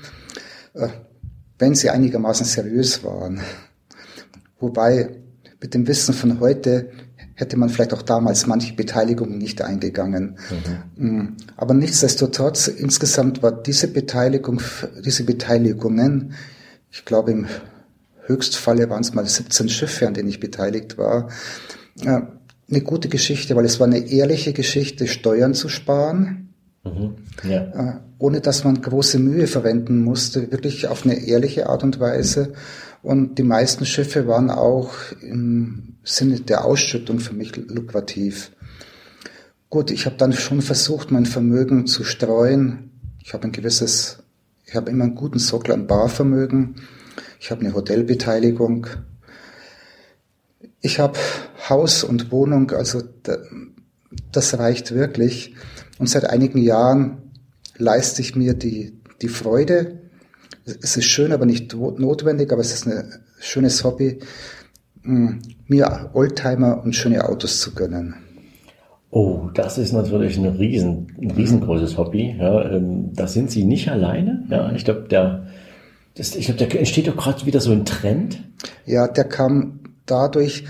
äh, 0.74 0.88
wenn 1.58 1.74
sie 1.74 1.90
einigermaßen 1.90 2.46
seriös 2.46 3.02
waren. 3.04 3.40
Wobei 4.58 5.10
mit 5.60 5.74
dem 5.74 5.86
Wissen 5.86 6.14
von 6.14 6.40
heute 6.40 6.90
hätte 7.34 7.56
man 7.56 7.68
vielleicht 7.68 7.92
auch 7.92 8.02
damals 8.02 8.46
manche 8.46 8.74
Beteiligungen 8.74 9.38
nicht 9.38 9.60
eingegangen. 9.60 10.38
Mhm. 10.96 11.06
Mm, 11.06 11.36
aber 11.56 11.74
nichtsdestotrotz, 11.74 12.68
insgesamt 12.68 13.42
war 13.42 13.50
diese 13.50 13.88
Beteiligung, 13.88 14.60
diese 15.04 15.24
Beteiligungen, 15.24 16.34
ich 16.90 17.04
glaube 17.04 17.32
im 17.32 17.46
Höchstfalle 18.26 18.88
waren 18.88 19.00
es 19.00 19.14
mal 19.14 19.26
17 19.26 19.68
Schiffe, 19.68 20.06
an 20.06 20.14
denen 20.14 20.28
ich 20.28 20.38
beteiligt 20.38 20.96
war, 20.96 21.28
äh, 22.02 22.20
eine 22.70 22.80
gute 22.80 23.08
Geschichte, 23.08 23.56
weil 23.56 23.64
es 23.64 23.80
war 23.80 23.86
eine 23.86 24.10
ehrliche 24.10 24.52
Geschichte, 24.52 25.06
Steuern 25.06 25.54
zu 25.54 25.68
sparen, 25.68 26.54
mhm. 26.84 27.16
ja. 27.48 27.62
Äh, 27.62 28.00
ohne 28.18 28.40
dass 28.40 28.64
man 28.64 28.80
große 28.80 29.18
Mühe 29.18 29.46
verwenden 29.46 30.02
musste, 30.02 30.50
wirklich 30.50 30.88
auf 30.88 31.04
eine 31.04 31.26
ehrliche 31.26 31.68
Art 31.68 31.82
und 31.82 32.00
Weise. 32.00 32.54
Und 33.02 33.36
die 33.36 33.42
meisten 33.42 33.84
Schiffe 33.84 34.26
waren 34.26 34.50
auch 34.50 34.94
im 35.20 35.96
Sinne 36.04 36.40
der 36.40 36.64
Ausschüttung 36.64 37.18
für 37.18 37.34
mich 37.34 37.54
lukrativ. 37.56 38.52
Gut, 39.68 39.90
ich 39.90 40.06
habe 40.06 40.16
dann 40.16 40.32
schon 40.32 40.62
versucht, 40.62 41.10
mein 41.10 41.26
Vermögen 41.26 41.86
zu 41.86 42.04
streuen. 42.04 42.92
Ich 43.22 43.34
habe 43.34 43.44
ein 43.44 43.52
gewisses, 43.52 44.22
ich 44.64 44.74
habe 44.74 44.90
immer 44.90 45.04
einen 45.04 45.16
guten 45.16 45.38
Sockel 45.38 45.74
an 45.74 45.86
Barvermögen. 45.86 46.76
Ich 47.40 47.50
habe 47.50 47.60
eine 47.60 47.74
Hotelbeteiligung. 47.74 48.86
Ich 50.84 51.00
habe 51.00 51.18
Haus 51.70 52.04
und 52.04 52.30
Wohnung, 52.30 52.70
also 52.72 53.00
das 54.32 54.58
reicht 54.58 54.94
wirklich. 54.94 55.54
Und 55.98 56.10
seit 56.10 56.28
einigen 56.28 56.58
Jahren 56.58 57.32
leiste 57.78 58.20
ich 58.20 58.36
mir 58.36 58.52
die, 58.52 59.00
die 59.22 59.28
Freude. 59.28 60.02
Es 60.66 60.98
ist 60.98 61.06
schön, 61.06 61.32
aber 61.32 61.46
nicht 61.46 61.74
notwendig, 61.74 62.52
aber 62.52 62.60
es 62.60 62.74
ist 62.74 62.86
ein 62.86 63.14
schönes 63.40 63.82
Hobby, 63.82 64.18
mir 65.02 66.10
Oldtimer 66.12 66.82
und 66.84 66.94
schöne 66.94 67.26
Autos 67.26 67.60
zu 67.60 67.74
gönnen. 67.74 68.16
Oh, 69.10 69.48
das 69.54 69.78
ist 69.78 69.92
natürlich 69.92 70.36
ein, 70.36 70.44
riesen, 70.44 71.06
ein 71.18 71.30
riesengroßes 71.30 71.96
Hobby. 71.96 72.36
Ja, 72.38 72.70
ähm, 72.70 73.14
da 73.14 73.26
sind 73.26 73.50
Sie 73.50 73.64
nicht 73.64 73.88
alleine. 73.88 74.44
Ja, 74.50 74.70
ich 74.72 74.84
glaube, 74.84 75.06
der, 75.08 75.46
das, 76.14 76.36
ich 76.36 76.44
glaube, 76.44 76.66
da 76.66 76.76
entsteht 76.76 77.08
doch 77.08 77.16
gerade 77.16 77.46
wieder 77.46 77.60
so 77.60 77.72
ein 77.72 77.86
Trend. 77.86 78.42
Ja, 78.84 79.08
der 79.08 79.24
kam 79.24 79.80
dadurch, 80.06 80.64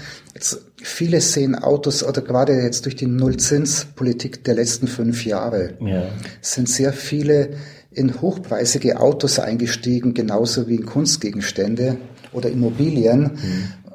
viele 0.83 1.21
sehen 1.21 1.55
Autos 1.55 2.03
oder 2.03 2.23
gerade 2.23 2.55
jetzt 2.55 2.85
durch 2.85 2.97
die 2.97 3.07
Nullzinspolitik 3.07 4.45
der 4.45 4.55
letzten 4.55 4.89
fünf 4.89 5.25
Jahre, 5.25 5.75
ja. 5.81 6.07
sind 6.41 6.69
sehr 6.69 6.93
viele 6.93 7.57
in 7.91 8.21
hochpreisige 8.21 9.01
Autos 9.01 9.39
eingestiegen, 9.39 10.15
genauso 10.15 10.69
wie 10.69 10.77
in 10.77 10.87
Kunstgegenstände 10.87 11.99
oder 12.33 12.51
Immobilien, 12.51 13.31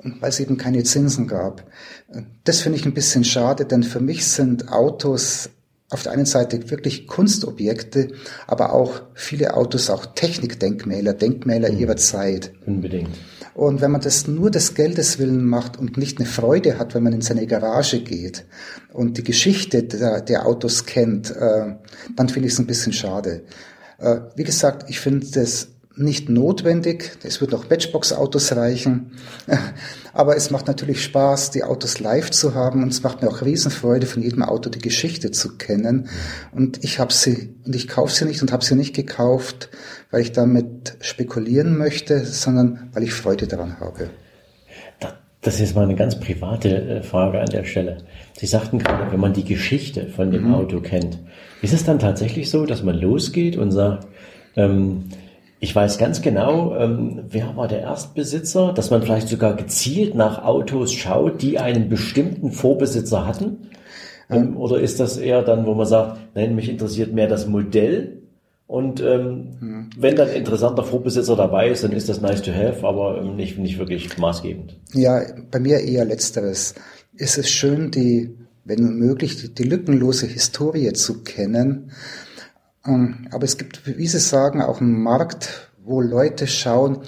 mhm. 0.03 0.13
weil 0.21 0.29
es 0.29 0.39
eben 0.39 0.57
keine 0.57 0.83
Zinsen 0.83 1.27
gab. 1.27 1.65
Das 2.45 2.61
finde 2.61 2.79
ich 2.79 2.85
ein 2.85 2.93
bisschen 2.93 3.23
schade, 3.23 3.65
denn 3.65 3.83
für 3.83 3.99
mich 3.99 4.25
sind 4.27 4.69
Autos 4.69 5.49
auf 5.89 6.03
der 6.03 6.11
einen 6.11 6.25
Seite 6.25 6.69
wirklich 6.69 7.07
Kunstobjekte, 7.07 8.09
aber 8.47 8.73
auch 8.73 9.01
viele 9.15 9.55
Autos 9.55 9.89
auch 9.89 10.05
Technikdenkmäler, 10.05 11.13
Denkmäler 11.13 11.71
mhm. 11.71 11.79
ihrer 11.79 11.97
Zeit. 11.97 12.51
Unbedingt. 12.65 13.09
Und 13.53 13.81
wenn 13.81 13.91
man 13.91 14.01
das 14.01 14.27
nur 14.27 14.51
des 14.51 14.73
Geldes 14.73 15.19
willen 15.19 15.45
macht 15.45 15.77
und 15.77 15.97
nicht 15.97 16.19
eine 16.19 16.27
Freude 16.27 16.77
hat, 16.77 16.95
wenn 16.95 17.03
man 17.03 17.13
in 17.13 17.21
seine 17.21 17.47
Garage 17.47 18.01
geht 18.01 18.45
und 18.93 19.17
die 19.17 19.23
Geschichte 19.23 19.83
der, 19.83 20.21
der 20.21 20.45
Autos 20.45 20.85
kennt, 20.85 21.31
äh, 21.31 21.75
dann 22.15 22.29
finde 22.29 22.47
ich 22.47 22.53
es 22.53 22.59
ein 22.59 22.67
bisschen 22.67 22.93
schade. 22.93 23.43
Äh, 23.97 24.19
wie 24.35 24.43
gesagt, 24.43 24.89
ich 24.89 24.99
finde 24.99 25.27
das 25.31 25.69
nicht 25.99 26.29
notwendig. 26.29 27.17
Es 27.23 27.41
wird 27.41 27.51
noch 27.51 27.69
Matchbox-Autos 27.69 28.55
reichen. 28.55 29.11
Aber 30.13 30.35
es 30.35 30.49
macht 30.49 30.67
natürlich 30.67 31.03
Spaß, 31.03 31.51
die 31.51 31.63
Autos 31.63 31.99
live 31.99 32.31
zu 32.31 32.55
haben. 32.55 32.83
Und 32.83 32.89
es 32.89 33.03
macht 33.03 33.21
mir 33.21 33.29
auch 33.29 33.41
Riesenfreude, 33.41 34.07
von 34.07 34.23
jedem 34.23 34.43
Auto 34.43 34.69
die 34.69 34.79
Geschichte 34.79 35.31
zu 35.31 35.57
kennen. 35.57 36.09
Und 36.51 36.83
ich 36.83 36.99
habe 36.99 37.13
sie, 37.13 37.55
und 37.65 37.75
ich 37.75 37.87
kaufe 37.87 38.13
sie 38.13 38.25
nicht 38.25 38.41
und 38.41 38.51
habe 38.51 38.63
sie 38.63 38.75
nicht 38.75 38.95
gekauft, 38.95 39.69
weil 40.11 40.21
ich 40.21 40.31
damit 40.31 40.97
spekulieren 41.01 41.77
möchte, 41.77 42.25
sondern 42.25 42.89
weil 42.93 43.03
ich 43.03 43.13
Freude 43.13 43.47
daran 43.47 43.79
habe. 43.79 44.09
Das 45.41 45.61
ist 45.61 45.73
mal 45.73 45.83
eine 45.83 45.95
ganz 45.95 46.19
private 46.19 46.69
äh, 46.69 47.01
Frage 47.01 47.39
an 47.39 47.47
der 47.47 47.63
Stelle. 47.63 47.99
Sie 48.37 48.45
sagten 48.45 48.79
gerade, 48.79 49.11
wenn 49.11 49.21
man 49.21 49.33
die 49.33 49.45
Geschichte 49.45 50.07
von 50.07 50.31
dem 50.31 50.47
mhm. 50.47 50.55
Auto 50.55 50.81
kennt, 50.81 51.17
ist 51.61 51.73
es 51.73 51.85
dann 51.85 51.99
tatsächlich 51.99 52.49
so, 52.49 52.65
dass 52.65 52.83
man 52.83 52.95
losgeht 52.95 53.55
und 53.55 53.71
sagt, 53.71 54.07
ähm, 54.57 55.05
ich 55.59 55.75
weiß 55.75 55.97
ganz 55.97 56.21
genau, 56.21 56.75
ähm, 56.75 57.23
wer 57.27 57.55
war 57.55 57.67
der 57.67 57.81
Erstbesitzer, 57.81 58.73
dass 58.73 58.91
man 58.91 59.01
vielleicht 59.01 59.27
sogar 59.27 59.55
gezielt 59.55 60.15
nach 60.15 60.43
Autos 60.43 60.93
schaut, 60.93 61.41
die 61.41 61.59
einen 61.59 61.89
bestimmten 61.89 62.51
Vorbesitzer 62.51 63.27
hatten? 63.27 63.69
Ähm, 64.29 64.55
oder 64.57 64.79
ist 64.79 64.99
das 64.99 65.17
eher 65.17 65.41
dann, 65.41 65.65
wo 65.65 65.73
man 65.73 65.85
sagt, 65.85 66.19
nein, 66.35 66.55
mich 66.55 66.69
interessiert 66.69 67.13
mehr 67.13 67.27
das 67.27 67.47
Modell 67.47 68.19
und 68.69 69.01
ähm, 69.01 69.57
mhm. 69.59 69.89
wenn 69.97 70.15
dann 70.15 70.29
interessanter 70.29 70.83
Vorbesitzer 70.83 71.35
dabei 71.35 71.69
ist, 71.69 71.83
dann 71.83 71.91
ist 71.91 72.07
das 72.07 72.21
nice 72.21 72.43
to 72.43 72.51
have, 72.51 72.85
aber 72.87 73.19
ähm, 73.19 73.35
nicht, 73.35 73.57
nicht 73.57 73.79
wirklich 73.79 74.15
maßgebend. 74.19 74.77
Ja, 74.93 75.23
bei 75.49 75.59
mir 75.59 75.79
eher 75.79 76.05
letzteres. 76.05 76.75
Es 77.17 77.39
ist 77.39 77.49
schön, 77.49 77.89
die, 77.89 78.29
wenn 78.65 78.99
möglich, 78.99 79.55
die 79.55 79.63
lückenlose 79.63 80.27
Historie 80.27 80.93
zu 80.93 81.23
kennen. 81.23 81.89
Ähm, 82.85 83.27
aber 83.31 83.43
es 83.43 83.57
gibt, 83.57 83.85
wie 83.85 84.07
Sie 84.07 84.19
sagen, 84.19 84.61
auch 84.61 84.81
einen 84.81 85.01
Markt, 85.01 85.69
wo 85.83 86.01
Leute 86.01 86.47
schauen, 86.47 86.99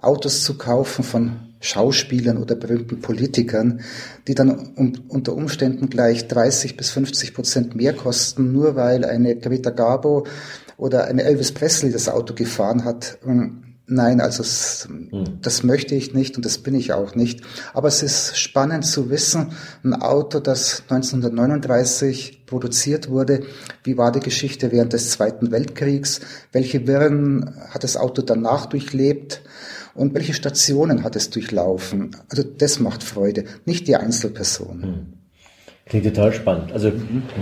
Autos 0.00 0.44
zu 0.44 0.58
kaufen 0.58 1.02
von 1.02 1.54
Schauspielern 1.60 2.36
oder 2.36 2.56
berühmten 2.56 3.00
Politikern, 3.00 3.80
die 4.28 4.34
dann 4.34 4.74
unter 5.08 5.32
Umständen 5.32 5.88
gleich 5.88 6.28
30 6.28 6.76
bis 6.76 6.90
50 6.90 7.32
Prozent 7.32 7.74
mehr 7.74 7.94
kosten, 7.94 8.52
nur 8.52 8.76
weil 8.76 9.04
eine 9.04 9.36
Greta 9.36 9.70
Garbo 9.70 10.26
oder 10.76 11.06
ein 11.06 11.18
Elvis 11.18 11.52
Presley 11.52 11.90
das 11.90 12.08
Auto 12.10 12.34
gefahren 12.34 12.84
hat. 12.84 13.18
Ähm, 13.24 13.63
Nein, 13.86 14.22
also 14.22 14.42
es, 14.42 14.88
hm. 14.88 15.40
das 15.42 15.62
möchte 15.62 15.94
ich 15.94 16.14
nicht 16.14 16.36
und 16.36 16.46
das 16.46 16.58
bin 16.58 16.74
ich 16.74 16.94
auch 16.94 17.14
nicht. 17.14 17.42
Aber 17.74 17.88
es 17.88 18.02
ist 18.02 18.38
spannend 18.38 18.86
zu 18.86 19.10
wissen, 19.10 19.52
ein 19.82 19.92
Auto, 19.94 20.40
das 20.40 20.84
1939 20.88 22.46
produziert 22.46 23.10
wurde, 23.10 23.42
wie 23.82 23.98
war 23.98 24.10
die 24.10 24.20
Geschichte 24.20 24.72
während 24.72 24.94
des 24.94 25.10
Zweiten 25.10 25.50
Weltkriegs, 25.50 26.20
welche 26.52 26.86
Wirren 26.86 27.54
hat 27.70 27.84
das 27.84 27.98
Auto 27.98 28.22
danach 28.22 28.66
durchlebt 28.66 29.42
und 29.94 30.14
welche 30.14 30.32
Stationen 30.32 31.04
hat 31.04 31.14
es 31.14 31.28
durchlaufen. 31.28 32.16
Also 32.30 32.42
das 32.42 32.80
macht 32.80 33.02
Freude, 33.02 33.44
nicht 33.66 33.86
die 33.86 33.96
Einzelperson. 33.96 34.82
Hm. 34.82 35.23
Klingt 35.86 36.06
total 36.06 36.32
spannend. 36.32 36.72
Also 36.72 36.90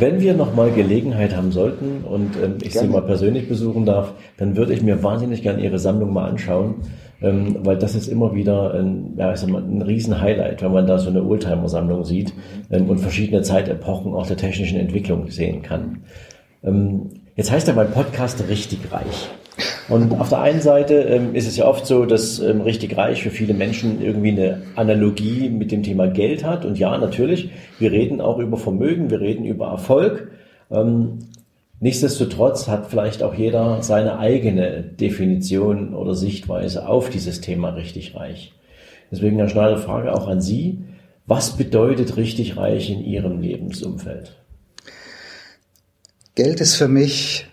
wenn 0.00 0.20
wir 0.20 0.34
nochmal 0.34 0.72
Gelegenheit 0.72 1.36
haben 1.36 1.52
sollten 1.52 2.02
und 2.02 2.36
ähm, 2.42 2.56
ich 2.60 2.72
gerne. 2.72 2.88
Sie 2.88 2.92
mal 2.92 3.02
persönlich 3.02 3.48
besuchen 3.48 3.86
darf, 3.86 4.14
dann 4.36 4.56
würde 4.56 4.72
ich 4.72 4.82
mir 4.82 5.02
wahnsinnig 5.04 5.42
gerne 5.42 5.62
Ihre 5.62 5.78
Sammlung 5.78 6.12
mal 6.12 6.28
anschauen, 6.28 6.74
ähm, 7.20 7.58
weil 7.60 7.78
das 7.78 7.94
ist 7.94 8.08
immer 8.08 8.34
wieder 8.34 8.74
ein, 8.74 9.14
ja, 9.16 9.32
ich 9.32 9.38
sag 9.38 9.48
mal, 9.48 9.62
ein 9.62 9.80
Riesen-Highlight, 9.80 10.60
wenn 10.60 10.72
man 10.72 10.88
da 10.88 10.98
so 10.98 11.08
eine 11.08 11.22
Oldtimer-Sammlung 11.22 12.04
sieht 12.04 12.32
ähm, 12.70 12.90
und 12.90 12.98
verschiedene 12.98 13.42
Zeitepochen 13.42 14.12
auch 14.12 14.26
der 14.26 14.36
technischen 14.36 14.80
Entwicklung 14.80 15.30
sehen 15.30 15.62
kann. 15.62 16.02
Ähm, 16.64 17.10
jetzt 17.36 17.52
heißt 17.52 17.68
ja 17.68 17.74
mein 17.74 17.92
Podcast 17.92 18.42
richtig 18.48 18.80
reich. 18.90 19.28
Und 19.88 20.12
auf 20.20 20.28
der 20.28 20.40
einen 20.40 20.60
Seite 20.60 20.94
ähm, 20.94 21.34
ist 21.34 21.48
es 21.48 21.56
ja 21.56 21.66
oft 21.66 21.86
so, 21.86 22.06
dass 22.06 22.38
ähm, 22.38 22.60
richtig 22.60 22.96
reich 22.96 23.22
für 23.22 23.30
viele 23.30 23.52
Menschen 23.52 24.00
irgendwie 24.00 24.30
eine 24.30 24.62
Analogie 24.76 25.48
mit 25.50 25.72
dem 25.72 25.82
Thema 25.82 26.06
Geld 26.06 26.44
hat. 26.44 26.64
Und 26.64 26.78
ja, 26.78 26.96
natürlich, 26.98 27.50
wir 27.78 27.90
reden 27.90 28.20
auch 28.20 28.38
über 28.38 28.56
Vermögen, 28.56 29.10
wir 29.10 29.20
reden 29.20 29.44
über 29.44 29.68
Erfolg. 29.68 30.30
Ähm, 30.70 31.18
nichtsdestotrotz 31.80 32.68
hat 32.68 32.90
vielleicht 32.90 33.22
auch 33.22 33.34
jeder 33.34 33.82
seine 33.82 34.18
eigene 34.18 34.82
Definition 34.82 35.94
oder 35.94 36.14
Sichtweise 36.14 36.86
auf 36.88 37.10
dieses 37.10 37.40
Thema 37.40 37.70
richtig 37.70 38.14
reich. 38.14 38.52
Deswegen 39.10 39.40
eine 39.40 39.50
schnelle 39.50 39.78
Frage 39.78 40.14
auch 40.14 40.28
an 40.28 40.40
Sie. 40.40 40.78
Was 41.26 41.56
bedeutet 41.56 42.16
richtig 42.16 42.56
reich 42.56 42.88
in 42.90 43.04
Ihrem 43.04 43.40
Lebensumfeld? 43.40 44.36
Geld 46.34 46.60
ist 46.60 46.76
für 46.76 46.88
mich 46.88 47.46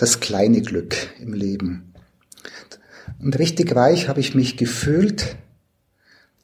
das 0.00 0.18
kleine 0.18 0.62
Glück 0.62 0.96
im 1.20 1.34
Leben. 1.34 1.92
Und 3.20 3.38
richtig 3.38 3.76
reich 3.76 4.08
habe 4.08 4.20
ich 4.20 4.34
mich 4.34 4.56
gefühlt, 4.56 5.36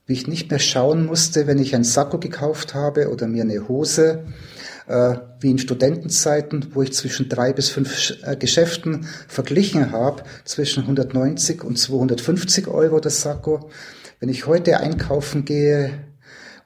wie 0.04 0.12
ich 0.12 0.26
nicht 0.26 0.50
mehr 0.50 0.58
schauen 0.58 1.06
musste, 1.06 1.46
wenn 1.46 1.58
ich 1.58 1.74
ein 1.74 1.82
Sakko 1.82 2.18
gekauft 2.18 2.74
habe 2.74 3.10
oder 3.10 3.26
mir 3.26 3.44
eine 3.44 3.66
Hose, 3.66 4.24
äh, 4.86 5.16
wie 5.40 5.50
in 5.50 5.58
Studentenzeiten, 5.58 6.66
wo 6.74 6.82
ich 6.82 6.92
zwischen 6.92 7.30
drei 7.30 7.54
bis 7.54 7.70
fünf 7.70 8.18
äh, 8.22 8.36
Geschäften 8.36 9.06
verglichen 9.26 9.90
habe, 9.90 10.22
zwischen 10.44 10.82
190 10.82 11.64
und 11.64 11.78
250 11.78 12.68
Euro 12.68 13.00
das 13.00 13.22
Sakko. 13.22 13.70
Wenn 14.20 14.28
ich 14.28 14.46
heute 14.46 14.80
einkaufen 14.80 15.46
gehe, 15.46 16.05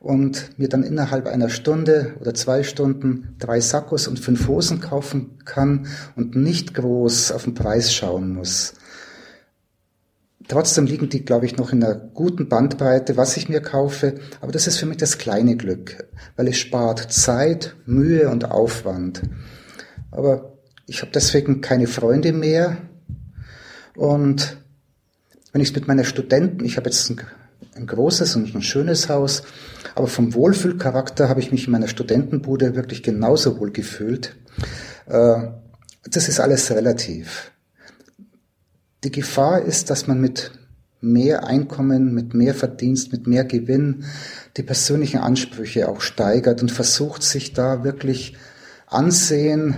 und 0.00 0.58
mir 0.58 0.68
dann 0.68 0.82
innerhalb 0.82 1.26
einer 1.26 1.50
Stunde 1.50 2.14
oder 2.20 2.34
zwei 2.34 2.62
Stunden 2.62 3.36
drei 3.38 3.60
Sakkos 3.60 4.08
und 4.08 4.18
fünf 4.18 4.48
Hosen 4.48 4.80
kaufen 4.80 5.38
kann 5.44 5.86
und 6.16 6.34
nicht 6.34 6.74
groß 6.74 7.32
auf 7.32 7.44
den 7.44 7.54
Preis 7.54 7.92
schauen 7.92 8.34
muss. 8.34 8.74
Trotzdem 10.48 10.86
liegen 10.86 11.10
die, 11.10 11.24
glaube 11.24 11.46
ich, 11.46 11.58
noch 11.58 11.72
in 11.72 11.84
einer 11.84 11.94
guten 11.94 12.48
Bandbreite, 12.48 13.16
was 13.16 13.36
ich 13.36 13.48
mir 13.48 13.60
kaufe. 13.60 14.14
Aber 14.40 14.50
das 14.50 14.66
ist 14.66 14.78
für 14.78 14.86
mich 14.86 14.96
das 14.96 15.18
kleine 15.18 15.56
Glück, 15.56 16.08
weil 16.34 16.48
es 16.48 16.58
spart 16.58 17.12
Zeit, 17.12 17.76
Mühe 17.86 18.28
und 18.28 18.50
Aufwand. 18.50 19.22
Aber 20.10 20.58
ich 20.86 21.02
habe 21.02 21.12
deswegen 21.14 21.60
keine 21.60 21.86
Freunde 21.86 22.32
mehr. 22.32 22.78
Und 23.94 24.56
wenn 25.52 25.60
ich 25.60 25.68
es 25.68 25.74
mit 25.74 25.86
meiner 25.86 26.02
Studenten, 26.02 26.64
ich 26.64 26.76
habe 26.78 26.88
jetzt 26.88 27.08
ein, 27.10 27.20
ein 27.74 27.86
großes 27.86 28.36
und 28.36 28.54
ein 28.54 28.62
schönes 28.62 29.08
Haus, 29.08 29.42
aber 29.94 30.06
vom 30.06 30.34
Wohlfühlcharakter 30.34 31.28
habe 31.28 31.40
ich 31.40 31.52
mich 31.52 31.66
in 31.66 31.72
meiner 31.72 31.88
Studentenbude 31.88 32.74
wirklich 32.74 33.02
genauso 33.02 33.58
wohl 33.58 33.70
gefühlt. 33.70 34.36
Äh, 35.06 35.48
das 36.04 36.28
ist 36.28 36.40
alles 36.40 36.70
relativ. 36.70 37.52
Die 39.04 39.10
Gefahr 39.10 39.62
ist, 39.62 39.90
dass 39.90 40.06
man 40.06 40.20
mit 40.20 40.52
mehr 41.00 41.46
Einkommen, 41.46 42.12
mit 42.12 42.34
mehr 42.34 42.54
Verdienst, 42.54 43.12
mit 43.12 43.26
mehr 43.26 43.44
Gewinn 43.44 44.04
die 44.56 44.62
persönlichen 44.62 45.18
Ansprüche 45.18 45.88
auch 45.88 46.02
steigert 46.02 46.60
und 46.60 46.70
versucht 46.70 47.22
sich 47.22 47.54
da 47.54 47.84
wirklich 47.84 48.36
Ansehen, 48.86 49.76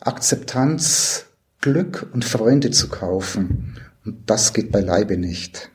Akzeptanz, 0.00 1.26
Glück 1.60 2.08
und 2.12 2.24
Freunde 2.24 2.70
zu 2.70 2.88
kaufen. 2.88 3.76
Und 4.04 4.30
das 4.30 4.52
geht 4.52 4.72
beileibe 4.72 5.18
nicht 5.18 5.71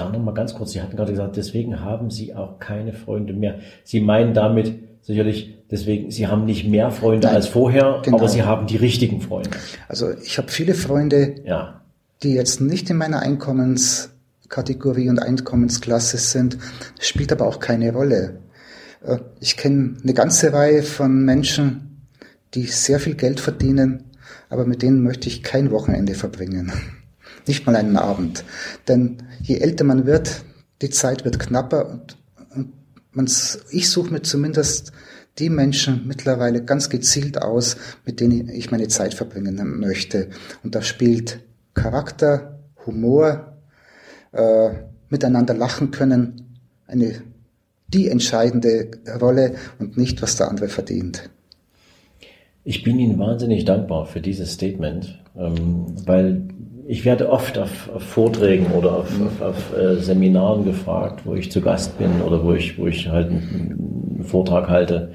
da 0.00 0.08
nochmal 0.08 0.34
ganz 0.34 0.54
kurz, 0.54 0.72
Sie 0.72 0.80
hatten 0.80 0.96
gerade 0.96 1.12
gesagt, 1.12 1.36
deswegen 1.36 1.80
haben 1.80 2.10
Sie 2.10 2.34
auch 2.34 2.58
keine 2.58 2.92
Freunde 2.92 3.32
mehr. 3.32 3.58
Sie 3.84 4.00
meinen 4.00 4.34
damit 4.34 4.74
sicherlich, 5.02 5.58
deswegen, 5.70 6.10
Sie 6.10 6.26
haben 6.26 6.44
nicht 6.44 6.66
mehr 6.66 6.90
Freunde 6.90 7.26
Nein, 7.26 7.36
als 7.36 7.46
vorher, 7.46 8.00
genau. 8.04 8.18
aber 8.18 8.28
Sie 8.28 8.42
haben 8.42 8.66
die 8.66 8.76
richtigen 8.76 9.20
Freunde. 9.20 9.50
Also 9.88 10.10
ich 10.24 10.38
habe 10.38 10.48
viele 10.48 10.74
Freunde, 10.74 11.36
ja. 11.44 11.80
die 12.22 12.34
jetzt 12.34 12.60
nicht 12.60 12.90
in 12.90 12.96
meiner 12.96 13.20
Einkommenskategorie 13.20 15.08
und 15.08 15.18
Einkommensklasse 15.18 16.16
sind, 16.16 16.58
spielt 16.98 17.32
aber 17.32 17.46
auch 17.46 17.60
keine 17.60 17.92
Rolle. 17.92 18.40
Äh, 19.04 19.18
ich 19.40 19.56
kenne 19.56 19.96
eine 20.02 20.14
ganze 20.14 20.52
Reihe 20.52 20.82
von 20.82 21.24
Menschen, 21.24 22.06
die 22.54 22.66
sehr 22.66 23.00
viel 23.00 23.14
Geld 23.14 23.40
verdienen, 23.40 24.04
aber 24.48 24.64
mit 24.64 24.82
denen 24.82 25.02
möchte 25.02 25.28
ich 25.28 25.42
kein 25.42 25.70
Wochenende 25.70 26.14
verbringen. 26.14 26.72
Nicht 27.46 27.66
mal 27.66 27.76
einen 27.76 27.96
Abend. 27.96 28.44
Denn 28.88 29.18
je 29.40 29.58
älter 29.58 29.84
man 29.84 30.06
wird, 30.06 30.44
die 30.82 30.90
Zeit 30.90 31.24
wird 31.24 31.38
knapper 31.38 31.88
und, 31.90 32.16
und 33.14 33.58
ich 33.70 33.90
suche 33.90 34.12
mir 34.12 34.22
zumindest 34.22 34.92
die 35.38 35.50
Menschen 35.50 36.06
mittlerweile 36.06 36.64
ganz 36.64 36.90
gezielt 36.90 37.40
aus, 37.40 37.76
mit 38.04 38.20
denen 38.20 38.48
ich 38.48 38.70
meine 38.70 38.88
Zeit 38.88 39.14
verbringen 39.14 39.78
möchte. 39.80 40.28
Und 40.62 40.74
da 40.74 40.82
spielt 40.82 41.40
Charakter, 41.74 42.58
Humor, 42.86 43.56
äh, 44.32 44.70
miteinander 45.08 45.54
lachen 45.54 45.90
können, 45.90 46.58
eine, 46.86 47.22
die 47.88 48.08
entscheidende 48.08 48.90
Rolle 49.20 49.54
und 49.78 49.96
nicht, 49.96 50.22
was 50.22 50.36
der 50.36 50.48
andere 50.48 50.68
verdient. 50.68 51.30
Ich 52.62 52.82
bin 52.82 52.98
Ihnen 52.98 53.18
wahnsinnig 53.18 53.64
dankbar 53.64 54.06
für 54.06 54.20
dieses 54.20 54.52
Statement, 54.52 55.18
ähm, 55.36 55.94
weil 56.06 56.48
ich 56.90 57.04
werde 57.04 57.30
oft 57.30 57.56
auf, 57.56 57.88
auf 57.94 58.02
Vorträgen 58.02 58.66
oder 58.72 58.96
auf, 58.96 59.12
auf, 59.20 59.40
auf 59.40 59.78
äh, 59.78 59.94
Seminaren 59.96 60.64
gefragt, 60.64 61.20
wo 61.24 61.34
ich 61.34 61.52
zu 61.52 61.60
Gast 61.60 61.96
bin 61.98 62.20
oder 62.20 62.42
wo 62.42 62.52
ich, 62.52 62.78
wo 62.78 62.88
ich 62.88 63.08
halt 63.08 63.30
einen, 63.30 64.16
einen 64.16 64.24
Vortrag 64.24 64.68
halte. 64.68 65.12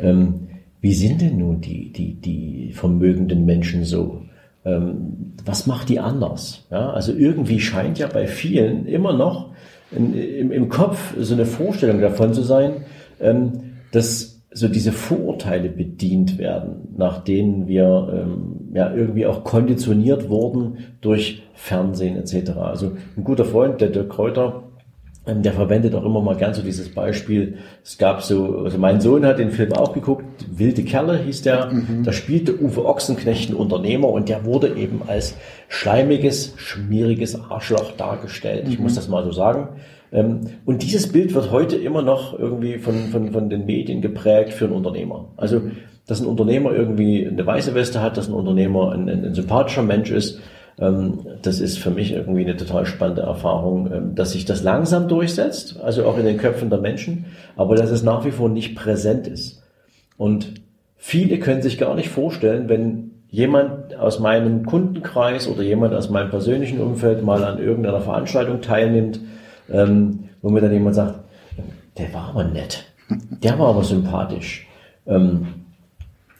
Ähm, 0.00 0.48
wie 0.80 0.92
sind 0.92 1.20
denn 1.20 1.38
nun 1.38 1.60
die, 1.60 1.92
die, 1.92 2.14
die 2.14 2.72
vermögenden 2.72 3.44
Menschen 3.44 3.84
so? 3.84 4.22
Ähm, 4.64 5.34
was 5.44 5.68
macht 5.68 5.88
die 5.88 6.00
anders? 6.00 6.66
Ja, 6.72 6.90
also 6.90 7.12
irgendwie 7.12 7.60
scheint 7.60 8.00
ja 8.00 8.08
bei 8.08 8.26
vielen 8.26 8.84
immer 8.86 9.12
noch 9.12 9.52
in, 9.92 10.14
im, 10.14 10.50
im 10.50 10.68
Kopf 10.68 11.14
so 11.16 11.34
eine 11.34 11.46
Vorstellung 11.46 12.00
davon 12.00 12.34
zu 12.34 12.42
sein, 12.42 12.86
ähm, 13.20 13.76
dass 13.92 14.33
so 14.54 14.68
diese 14.68 14.92
Vorurteile 14.92 15.68
bedient 15.68 16.38
werden, 16.38 16.88
nach 16.96 17.22
denen 17.22 17.66
wir 17.66 18.08
ähm, 18.12 18.70
ja 18.72 18.94
irgendwie 18.94 19.26
auch 19.26 19.42
konditioniert 19.42 20.28
wurden 20.28 20.78
durch 21.00 21.42
Fernsehen 21.54 22.16
etc. 22.16 22.52
Also 22.52 22.92
ein 23.16 23.24
guter 23.24 23.44
Freund, 23.44 23.80
der 23.80 23.88
Dirk 23.88 24.10
Kräuter, 24.10 24.62
ähm, 25.26 25.42
der 25.42 25.52
verwendet 25.52 25.94
auch 25.94 26.04
immer 26.04 26.20
mal 26.20 26.36
gern 26.36 26.54
so 26.54 26.62
dieses 26.62 26.88
Beispiel. 26.94 27.58
Es 27.82 27.98
gab 27.98 28.22
so, 28.22 28.58
also 28.58 28.78
mein 28.78 29.00
Sohn 29.00 29.26
hat 29.26 29.40
den 29.40 29.50
Film 29.50 29.72
auch 29.72 29.92
geguckt, 29.92 30.24
Wilde 30.50 30.84
Kerle 30.84 31.18
hieß 31.18 31.42
der. 31.42 31.72
Mhm. 31.72 32.04
Da 32.04 32.12
spielte 32.12 32.60
Uwe 32.60 32.84
Ochsenknecht 32.84 33.50
ein 33.50 33.56
Unternehmer 33.56 34.08
und 34.08 34.28
der 34.28 34.44
wurde 34.44 34.76
eben 34.76 35.02
als 35.06 35.34
schleimiges, 35.68 36.54
schmieriges 36.56 37.40
Arschloch 37.50 37.92
dargestellt. 37.96 38.66
Mhm. 38.66 38.72
Ich 38.72 38.78
muss 38.78 38.94
das 38.94 39.08
mal 39.08 39.24
so 39.24 39.32
sagen. 39.32 39.68
Ähm, 40.14 40.40
und 40.64 40.82
dieses 40.82 41.12
Bild 41.12 41.34
wird 41.34 41.50
heute 41.50 41.76
immer 41.76 42.00
noch 42.00 42.38
irgendwie 42.38 42.78
von, 42.78 42.94
von, 43.10 43.32
von 43.32 43.50
den 43.50 43.66
Medien 43.66 44.00
geprägt 44.00 44.54
für 44.54 44.64
einen 44.64 44.74
Unternehmer. 44.74 45.28
Also, 45.36 45.60
dass 46.06 46.20
ein 46.20 46.26
Unternehmer 46.26 46.72
irgendwie 46.72 47.26
eine 47.26 47.44
weiße 47.44 47.74
Weste 47.74 48.00
hat, 48.00 48.16
dass 48.16 48.28
ein 48.28 48.34
Unternehmer 48.34 48.92
ein, 48.92 49.08
ein, 49.08 49.24
ein 49.24 49.34
sympathischer 49.34 49.82
Mensch 49.82 50.10
ist, 50.10 50.40
ähm, 50.78 51.26
das 51.42 51.60
ist 51.60 51.78
für 51.78 51.90
mich 51.90 52.12
irgendwie 52.12 52.42
eine 52.42 52.56
total 52.56 52.86
spannende 52.86 53.22
Erfahrung, 53.22 53.92
ähm, 53.92 54.14
dass 54.14 54.32
sich 54.32 54.44
das 54.44 54.62
langsam 54.62 55.08
durchsetzt, 55.08 55.80
also 55.82 56.04
auch 56.06 56.18
in 56.18 56.24
den 56.24 56.36
Köpfen 56.38 56.70
der 56.70 56.80
Menschen, 56.80 57.26
aber 57.56 57.76
dass 57.76 57.90
es 57.90 58.02
nach 58.02 58.24
wie 58.24 58.30
vor 58.30 58.48
nicht 58.48 58.76
präsent 58.76 59.26
ist. 59.26 59.62
Und 60.16 60.54
viele 60.96 61.38
können 61.38 61.62
sich 61.62 61.78
gar 61.78 61.94
nicht 61.94 62.08
vorstellen, 62.08 62.68
wenn 62.68 63.10
jemand 63.28 63.96
aus 63.96 64.20
meinem 64.20 64.64
Kundenkreis 64.64 65.48
oder 65.48 65.62
jemand 65.62 65.92
aus 65.92 66.08
meinem 66.08 66.30
persönlichen 66.30 66.80
Umfeld 66.80 67.24
mal 67.24 67.42
an 67.44 67.58
irgendeiner 67.58 68.00
Veranstaltung 68.00 68.60
teilnimmt, 68.60 69.18
ähm, 69.70 70.28
wo 70.42 70.50
mir 70.50 70.60
dann 70.60 70.72
jemand 70.72 70.94
sagt, 70.96 71.20
der 71.98 72.12
war 72.12 72.30
aber 72.30 72.44
nett, 72.44 72.84
der 73.42 73.58
war 73.58 73.68
aber 73.68 73.84
sympathisch. 73.84 74.66
Ähm, 75.06 75.46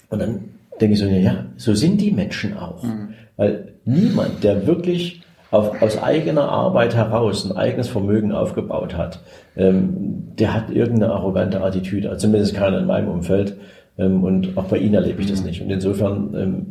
und 0.09 0.19
dann 0.19 0.41
denke 0.81 0.95
ich 0.95 1.01
so, 1.01 1.07
ja, 1.07 1.47
so 1.57 1.75
sind 1.75 2.01
die 2.01 2.11
Menschen 2.11 2.57
auch. 2.57 2.83
Mhm. 2.83 3.15
Weil 3.37 3.73
niemand, 3.85 4.45
der 4.45 4.67
wirklich 4.67 5.23
auf, 5.51 5.81
aus 5.83 6.03
eigener 6.03 6.49
Arbeit 6.49 6.95
heraus 6.95 7.45
ein 7.45 7.57
eigenes 7.57 7.89
Vermögen 7.89 8.33
aufgebaut 8.33 8.97
hat, 8.97 9.21
ähm, 9.57 10.35
der 10.39 10.53
hat 10.53 10.71
irgendeine 10.71 11.13
arrogante 11.13 11.63
Attitüde, 11.63 12.11
also 12.11 12.27
zumindest 12.27 12.55
keiner 12.55 12.79
in 12.79 12.87
meinem 12.87 13.09
Umfeld. 13.09 13.57
Ähm, 13.99 14.25
und 14.25 14.57
auch 14.57 14.65
bei 14.65 14.79
Ihnen 14.79 14.95
erlebe 14.95 15.21
ich 15.21 15.31
das 15.31 15.45
nicht. 15.45 15.63
Und 15.63 15.71
insofern 15.71 16.35
ähm, 16.35 16.67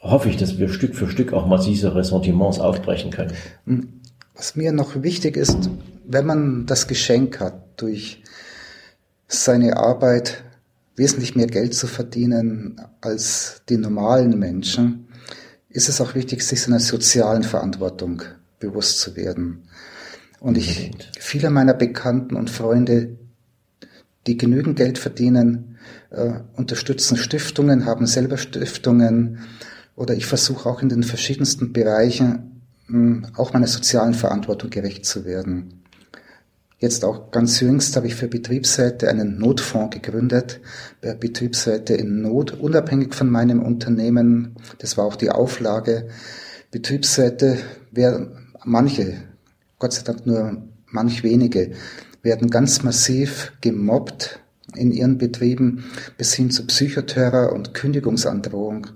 hoffe 0.00 0.28
ich, 0.28 0.36
dass 0.36 0.58
wir 0.58 0.68
Stück 0.68 0.94
für 0.94 1.08
Stück 1.08 1.32
auch 1.32 1.46
mal 1.46 1.58
diese 1.58 1.94
Ressentiments 1.94 2.60
aufbrechen 2.60 3.10
können. 3.10 3.32
Was 4.40 4.56
mir 4.56 4.72
noch 4.72 5.02
wichtig 5.02 5.36
ist, 5.36 5.68
wenn 6.06 6.24
man 6.24 6.64
das 6.64 6.86
Geschenk 6.86 7.40
hat, 7.40 7.78
durch 7.78 8.22
seine 9.28 9.76
Arbeit 9.76 10.44
wesentlich 10.96 11.36
mehr 11.36 11.46
Geld 11.46 11.74
zu 11.74 11.86
verdienen 11.86 12.80
als 13.02 13.60
die 13.68 13.76
normalen 13.76 14.38
Menschen, 14.38 15.08
ist 15.68 15.90
es 15.90 16.00
auch 16.00 16.14
wichtig, 16.14 16.42
sich 16.42 16.62
seiner 16.62 16.80
sozialen 16.80 17.42
Verantwortung 17.42 18.22
bewusst 18.60 19.00
zu 19.00 19.14
werden. 19.14 19.64
Und 20.40 20.56
ich, 20.56 20.90
viele 21.18 21.50
meiner 21.50 21.74
Bekannten 21.74 22.34
und 22.34 22.48
Freunde, 22.48 23.18
die 24.26 24.38
genügend 24.38 24.76
Geld 24.76 24.96
verdienen, 24.96 25.76
äh, 26.08 26.40
unterstützen 26.56 27.18
Stiftungen, 27.18 27.84
haben 27.84 28.06
selber 28.06 28.38
Stiftungen 28.38 29.40
oder 29.96 30.14
ich 30.14 30.24
versuche 30.24 30.66
auch 30.66 30.80
in 30.80 30.88
den 30.88 31.02
verschiedensten 31.02 31.74
Bereichen 31.74 32.59
auch 33.36 33.52
meiner 33.52 33.66
sozialen 33.66 34.14
Verantwortung 34.14 34.70
gerecht 34.70 35.04
zu 35.06 35.24
werden. 35.24 35.80
Jetzt 36.78 37.04
auch 37.04 37.30
ganz 37.30 37.60
jüngst 37.60 37.94
habe 37.96 38.06
ich 38.06 38.14
für 38.14 38.26
Betriebsräte 38.26 39.10
einen 39.10 39.38
Notfonds 39.38 39.94
gegründet, 39.94 40.60
bei 41.02 41.12
Betriebsräte 41.12 41.92
in 41.92 42.22
Not, 42.22 42.58
unabhängig 42.58 43.14
von 43.14 43.28
meinem 43.28 43.62
Unternehmen. 43.62 44.56
Das 44.78 44.96
war 44.96 45.04
auch 45.04 45.16
die 45.16 45.30
Auflage. 45.30 46.08
Betriebsräte 46.70 47.58
werden, 47.90 48.54
manche, 48.64 49.24
Gott 49.78 49.92
sei 49.92 50.04
Dank 50.04 50.24
nur 50.24 50.62
manch 50.86 51.22
wenige, 51.22 51.72
werden 52.22 52.48
ganz 52.48 52.82
massiv 52.82 53.52
gemobbt 53.60 54.40
in 54.74 54.90
ihren 54.90 55.18
Betrieben 55.18 55.84
bis 56.16 56.32
hin 56.32 56.50
zu 56.50 56.66
Psychoterror 56.66 57.52
und 57.52 57.74
Kündigungsandrohung. 57.74 58.86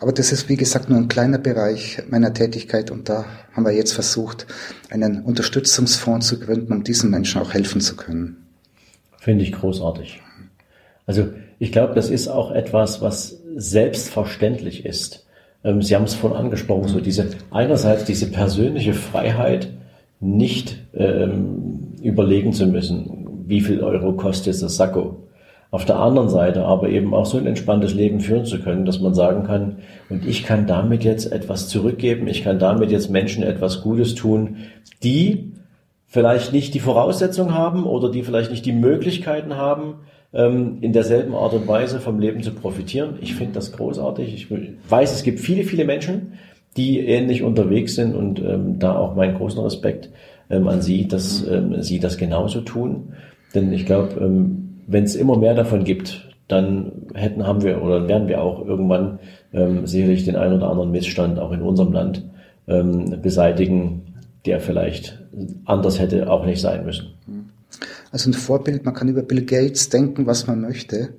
Aber 0.00 0.12
das 0.12 0.32
ist, 0.32 0.48
wie 0.48 0.56
gesagt, 0.56 0.88
nur 0.88 0.98
ein 0.98 1.08
kleiner 1.08 1.38
Bereich 1.38 2.02
meiner 2.08 2.32
Tätigkeit 2.32 2.90
und 2.90 3.08
da 3.08 3.26
haben 3.52 3.64
wir 3.64 3.72
jetzt 3.72 3.92
versucht, 3.92 4.46
einen 4.90 5.22
Unterstützungsfonds 5.22 6.26
zu 6.26 6.40
gründen, 6.40 6.72
um 6.72 6.84
diesen 6.84 7.10
Menschen 7.10 7.40
auch 7.40 7.52
helfen 7.52 7.82
zu 7.82 7.96
können. 7.96 8.46
Finde 9.18 9.44
ich 9.44 9.52
großartig. 9.52 10.22
Also 11.06 11.28
ich 11.58 11.70
glaube, 11.70 11.94
das 11.94 12.08
ist 12.08 12.28
auch 12.28 12.50
etwas, 12.52 13.02
was 13.02 13.40
selbstverständlich 13.54 14.86
ist. 14.86 15.26
Ähm, 15.62 15.82
Sie 15.82 15.94
haben 15.94 16.04
es 16.04 16.14
vorhin 16.14 16.38
angesprochen, 16.38 16.88
so 16.88 17.00
diese 17.00 17.28
einerseits 17.50 18.04
diese 18.04 18.26
persönliche 18.26 18.94
Freiheit, 18.94 19.68
nicht 20.20 20.76
ähm, 20.94 21.94
überlegen 22.02 22.52
zu 22.52 22.66
müssen, 22.66 23.44
wie 23.46 23.60
viel 23.60 23.80
Euro 23.80 24.12
kostet 24.12 24.62
das 24.62 24.76
Sakko, 24.76 25.16
auf 25.70 25.84
der 25.84 26.00
anderen 26.00 26.28
Seite 26.28 26.64
aber 26.64 26.88
eben 26.88 27.14
auch 27.14 27.26
so 27.26 27.38
ein 27.38 27.46
entspanntes 27.46 27.94
Leben 27.94 28.20
führen 28.20 28.44
zu 28.44 28.58
können, 28.60 28.84
dass 28.84 29.00
man 29.00 29.14
sagen 29.14 29.44
kann, 29.44 29.76
und 30.08 30.26
ich 30.26 30.42
kann 30.42 30.66
damit 30.66 31.04
jetzt 31.04 31.30
etwas 31.30 31.68
zurückgeben, 31.68 32.26
ich 32.26 32.42
kann 32.42 32.58
damit 32.58 32.90
jetzt 32.90 33.08
Menschen 33.08 33.44
etwas 33.44 33.80
Gutes 33.80 34.14
tun, 34.16 34.56
die 35.02 35.52
vielleicht 36.06 36.52
nicht 36.52 36.74
die 36.74 36.80
Voraussetzungen 36.80 37.54
haben 37.54 37.84
oder 37.84 38.10
die 38.10 38.24
vielleicht 38.24 38.50
nicht 38.50 38.66
die 38.66 38.72
Möglichkeiten 38.72 39.56
haben, 39.56 39.94
ähm, 40.32 40.78
in 40.80 40.92
derselben 40.92 41.34
Art 41.34 41.52
und 41.52 41.68
Weise 41.68 42.00
vom 42.00 42.18
Leben 42.18 42.42
zu 42.42 42.52
profitieren. 42.52 43.18
Ich 43.20 43.36
finde 43.36 43.54
das 43.54 43.72
großartig. 43.72 44.34
Ich 44.34 44.48
weiß, 44.90 45.14
es 45.14 45.22
gibt 45.22 45.38
viele, 45.38 45.62
viele 45.62 45.84
Menschen, 45.84 46.32
die 46.76 47.00
ähnlich 47.00 47.42
unterwegs 47.42 47.94
sind 47.94 48.16
und 48.16 48.40
ähm, 48.40 48.80
da 48.80 48.96
auch 48.96 49.14
meinen 49.14 49.36
großen 49.36 49.60
Respekt 49.60 50.10
ähm, 50.50 50.66
an 50.66 50.82
Sie, 50.82 51.06
dass 51.06 51.46
ähm, 51.46 51.82
Sie 51.82 52.00
das 52.00 52.16
genauso 52.16 52.60
tun. 52.60 53.12
Denn 53.54 53.72
ich 53.72 53.86
glaube, 53.86 54.20
ähm, 54.20 54.69
wenn 54.90 55.04
es 55.04 55.14
immer 55.14 55.38
mehr 55.38 55.54
davon 55.54 55.84
gibt, 55.84 56.28
dann 56.48 57.06
hätten, 57.14 57.46
haben 57.46 57.62
wir 57.62 57.80
oder 57.80 58.08
werden 58.08 58.26
wir 58.26 58.42
auch 58.42 58.66
irgendwann 58.66 59.20
ähm, 59.52 59.86
sicherlich 59.86 60.24
den 60.24 60.34
einen 60.34 60.54
oder 60.54 60.68
anderen 60.68 60.90
Missstand 60.90 61.38
auch 61.38 61.52
in 61.52 61.62
unserem 61.62 61.92
Land 61.92 62.28
ähm, 62.66 63.22
beseitigen, 63.22 64.14
der 64.46 64.60
vielleicht 64.60 65.22
anders 65.64 66.00
hätte 66.00 66.28
auch 66.28 66.44
nicht 66.44 66.60
sein 66.60 66.84
müssen. 66.84 67.14
Also 68.10 68.30
ein 68.30 68.34
Vorbild, 68.34 68.84
man 68.84 68.94
kann 68.94 69.08
über 69.08 69.22
Bill 69.22 69.44
Gates 69.44 69.90
denken, 69.90 70.26
was 70.26 70.48
man 70.48 70.60
möchte, 70.60 71.10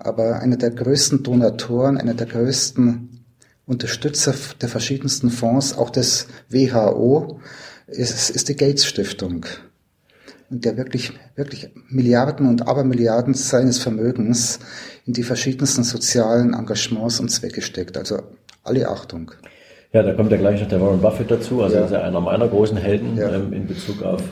aber 0.00 0.40
einer 0.40 0.56
der 0.56 0.70
größten 0.70 1.22
Donatoren, 1.22 1.96
einer 1.96 2.14
der 2.14 2.26
größten 2.26 3.22
Unterstützer 3.66 4.34
der 4.60 4.68
verschiedensten 4.68 5.30
Fonds, 5.30 5.78
auch 5.78 5.90
des 5.90 6.26
WHO, 6.48 7.40
ist, 7.86 8.30
ist 8.30 8.48
die 8.48 8.56
Gates 8.56 8.84
Stiftung 8.84 9.46
der 10.50 10.76
wirklich, 10.76 11.12
wirklich 11.36 11.70
Milliarden 11.88 12.48
und 12.48 12.66
Abermilliarden 12.66 13.34
seines 13.34 13.78
Vermögens 13.78 14.58
in 15.06 15.12
die 15.12 15.22
verschiedensten 15.22 15.84
sozialen 15.84 16.54
Engagements 16.54 17.20
und 17.20 17.30
Zwecke 17.30 17.62
steckt. 17.62 17.96
Also 17.96 18.18
alle 18.64 18.88
Achtung. 18.88 19.30
Ja, 19.92 20.02
da 20.02 20.12
kommt 20.12 20.30
ja 20.30 20.36
gleich 20.36 20.60
noch 20.60 20.68
der 20.68 20.80
Warren 20.80 21.00
Buffett 21.00 21.30
dazu, 21.30 21.62
also 21.62 21.76
ja. 21.76 21.84
ist 21.84 21.92
ja 21.92 22.02
einer 22.02 22.20
meiner 22.20 22.46
großen 22.46 22.76
Helden 22.76 23.16
ja. 23.16 23.32
ähm, 23.34 23.52
in 23.52 23.66
Bezug 23.66 24.02
auf 24.02 24.22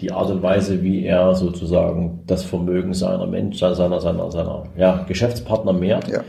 die 0.00 0.12
Art 0.12 0.30
und 0.30 0.42
Weise, 0.42 0.82
wie 0.82 1.04
er 1.04 1.34
sozusagen 1.34 2.20
das 2.26 2.44
Vermögen 2.44 2.94
seiner 2.94 3.26
Mensch, 3.26 3.58
seiner, 3.58 4.00
seiner, 4.00 4.30
seiner 4.30 4.66
ja, 4.76 5.04
Geschäftspartner 5.08 5.72
mehrt. 5.72 6.08
Ja. 6.08 6.22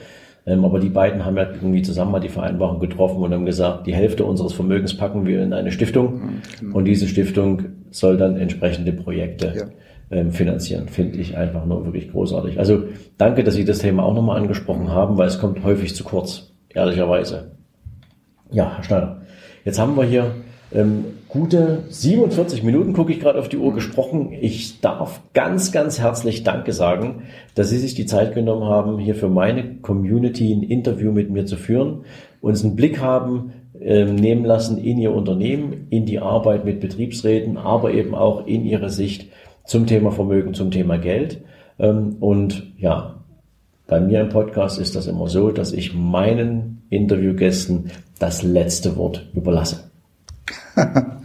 Ähm, 0.48 0.65
aber 0.65 0.80
die 0.80 0.89
beiden 0.89 1.26
haben 1.26 1.38
ja 1.38 1.48
irgendwie 1.52 1.84
zusammen 1.84 2.12
mal 2.12 2.19
die 2.19 2.30
Vereinbarung 2.30 2.80
getroffen 2.80 3.22
und 3.22 3.34
haben 3.34 3.45
gesagt, 3.45 3.86
die 3.86 3.93
Hälfte 3.93 4.26
unseres 4.26 4.54
Vermögens 4.54 4.98
packen 4.98 5.28
wir 5.28 5.43
in 5.43 5.54
eine 5.54 5.72
Stiftung 5.72 6.13
mhm, 6.13 6.41
genau. 6.60 6.78
und 6.78 6.86
diese 6.86 7.08
Stiftung 7.08 7.65
soll 7.91 8.17
dann 8.17 8.38
entsprechende 8.38 8.93
Projekte 8.93 9.54
ja. 9.56 10.17
ähm, 10.17 10.32
finanzieren. 10.32 10.88
Finde 10.88 11.17
ich 11.17 11.38
einfach 11.38 11.65
nur 11.65 11.86
wirklich 11.86 12.12
großartig. 12.12 12.60
Also 12.60 12.84
danke, 13.17 13.43
dass 13.43 13.56
Sie 13.56 13.65
das 13.65 13.80
Thema 13.80 14.04
auch 14.04 14.13
nochmal 14.13 14.38
angesprochen 14.38 14.89
haben, 14.89 15.17
weil 15.17 15.28
es 15.28 15.39
kommt 15.39 15.63
häufig 15.63 15.95
zu 15.95 16.04
kurz, 16.04 16.52
ehrlicherweise. 16.69 17.52
Ja, 18.52 18.75
Herr 18.75 18.84
Schneider, 18.84 19.21
jetzt 19.65 19.80
haben 19.80 19.95
wir 19.95 20.04
hier 20.04 20.32
ähm, 20.71 21.06
gute 21.30 21.84
47 21.89 22.63
Minuten, 22.63 22.93
gucke 22.93 23.12
ich 23.12 23.19
gerade 23.19 23.39
auf 23.39 23.49
die 23.49 23.58
Uhr, 23.58 23.73
gesprochen. 23.73 24.32
Ich 24.32 24.82
darf 24.82 25.21
ganz, 25.34 25.71
ganz 25.71 25.99
herzlich 25.99 26.43
Danke 26.43 26.73
sagen, 26.73 27.23
dass 27.56 27.69
Sie 27.69 27.78
sich 27.78 27.95
die 27.95 28.06
Zeit 28.06 28.34
genommen 28.34 28.65
haben, 28.65 28.99
hier 28.99 29.15
für 29.15 29.30
meine 29.30 29.75
Community 29.78 30.54
ein 30.54 30.63
Interview 30.63 31.12
mit 31.12 31.30
mir 31.30 31.45
zu 31.45 31.56
führen, 31.56 32.06
uns 32.41 32.63
einen 32.63 32.75
Blick 32.75 32.99
haben 32.99 33.54
nehmen 33.73 34.45
lassen 34.45 34.77
in 34.77 34.97
Ihr 34.97 35.13
Unternehmen, 35.13 35.88
in 35.89 36.05
die 36.05 36.19
Arbeit 36.19 36.65
mit 36.65 36.79
Betriebsräten, 36.79 37.58
aber 37.58 37.93
eben 37.93 38.15
auch 38.15 38.45
in 38.45 38.65
Ihre 38.65 38.89
Sicht 38.89 39.29
zum 39.65 39.86
Thema 39.86 40.12
Vermögen, 40.12 40.53
zum 40.53 40.71
Thema 40.71 40.97
Geld. 40.97 41.41
Ähm, 41.77 42.17
und 42.19 42.73
ja, 42.77 43.23
bei 43.88 43.99
mir 43.99 44.21
im 44.21 44.29
Podcast 44.29 44.79
ist 44.79 44.95
das 44.95 45.08
immer 45.08 45.27
so, 45.27 45.51
dass 45.51 45.71
ich 45.71 45.93
meinen 45.93 46.84
Interviewgästen 46.89 47.91
das 48.19 48.43
letzte 48.43 48.97
Wort 48.97 49.29
überlasse. 49.34 49.91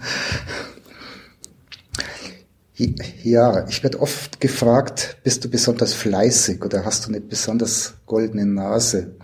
Ja, 3.22 3.66
ich 3.68 3.84
werde 3.84 4.00
oft 4.00 4.40
gefragt, 4.40 5.18
bist 5.22 5.44
du 5.44 5.48
besonders 5.48 5.94
fleißig 5.94 6.64
oder 6.64 6.84
hast 6.84 7.04
du 7.04 7.08
eine 7.10 7.20
besonders 7.20 7.94
goldene 8.04 8.44
Nase? 8.44 9.14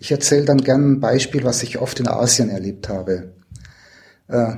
Ich 0.00 0.12
erzähle 0.12 0.44
dann 0.44 0.58
gern 0.58 0.92
ein 0.92 1.00
Beispiel, 1.00 1.44
was 1.44 1.62
ich 1.62 1.78
oft 1.78 1.98
in 2.00 2.08
Asien 2.08 2.50
erlebt 2.50 2.88
habe. 2.88 3.34
Äh, 4.28 4.54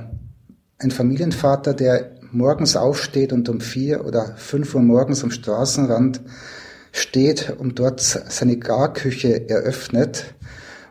ein 0.77 0.91
Familienvater, 0.91 1.73
der 1.73 2.15
morgens 2.31 2.75
aufsteht 2.75 3.33
und 3.33 3.49
um 3.49 3.59
vier 3.59 4.05
oder 4.05 4.35
fünf 4.37 4.75
Uhr 4.75 4.81
morgens 4.81 5.23
am 5.23 5.31
Straßenrand 5.31 6.21
steht 6.91 7.55
und 7.57 7.79
dort 7.79 8.01
seine 8.01 8.57
Garküche 8.57 9.49
eröffnet 9.49 10.35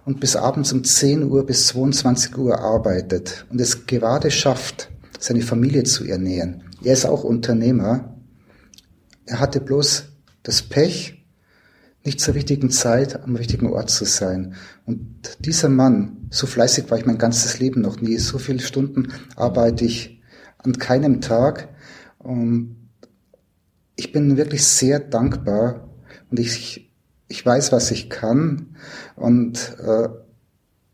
und 0.05 0.21
bis 0.21 0.37
abends 0.37 0.73
um 0.73 0.85
10 0.85 1.25
Uhr 1.25 1.45
bis 1.47 1.69
22 1.69 2.37
Uhr 2.37 2.59
arbeitet 2.59 3.47
und 3.51 3.61
es 3.61 3.87
gerade 3.87 4.31
schafft, 4.31 4.91
seine 5.19 5.43
Familie 5.43 5.85
zu 5.85 6.05
ernähren. 6.05 6.65
Er 6.83 6.95
ist 6.95 7.05
auch 7.05 7.25
Unternehmer. 7.25 8.17
Er 9.27 9.41
hatte 9.41 9.61
bloß 9.61 10.05
das 10.43 10.63
Pech, 10.63 11.20
nicht 12.05 12.21
zur 12.21 12.35
richtigen 12.35 12.71
Zeit 12.71 13.23
am 13.23 13.37
richtigen 13.37 13.67
Ort 13.67 13.91
zu 13.91 14.05
sein. 14.05 14.55
Und 14.87 15.37
dieser 15.41 15.69
Mann, 15.69 16.29
so 16.31 16.47
fleißig 16.47 16.91
war 16.91 16.99
ich 16.99 17.07
mein 17.07 17.19
ganzes 17.19 17.59
Leben 17.59 17.83
noch 17.83 18.01
nie, 18.01 18.17
so 18.17 18.39
viele 18.39 18.61
Stunden 18.61 19.13
arbeite 19.37 19.85
ich 19.85 20.23
an 20.59 20.79
keinem 20.79 21.21
Tag. 21.21 21.69
Und 22.19 22.91
ich 23.97 24.13
bin 24.13 24.37
wirklich 24.37 24.65
sehr 24.65 24.99
dankbar 24.99 25.89
und 26.31 26.41
ich 26.41 26.91
ich 27.31 27.47
weiß, 27.47 27.71
was 27.71 27.93
ich 27.93 28.11
kann 28.11 28.75
und 29.15 29.77
äh, 29.79 30.09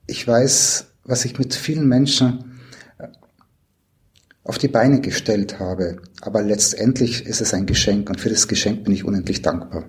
ich 0.06 0.28
weiß, 0.28 0.92
was 1.04 1.24
ich 1.24 1.38
mit 1.38 1.54
vielen 1.54 1.88
Menschen 1.88 2.58
äh, 2.98 3.08
auf 4.44 4.58
die 4.58 4.68
Beine 4.68 5.00
gestellt 5.00 5.58
habe. 5.58 5.96
Aber 6.20 6.42
letztendlich 6.42 7.24
ist 7.24 7.40
es 7.40 7.54
ein 7.54 7.64
Geschenk 7.64 8.10
und 8.10 8.20
für 8.20 8.28
das 8.28 8.48
Geschenk 8.48 8.84
bin 8.84 8.92
ich 8.92 9.04
unendlich 9.04 9.40
dankbar. 9.40 9.88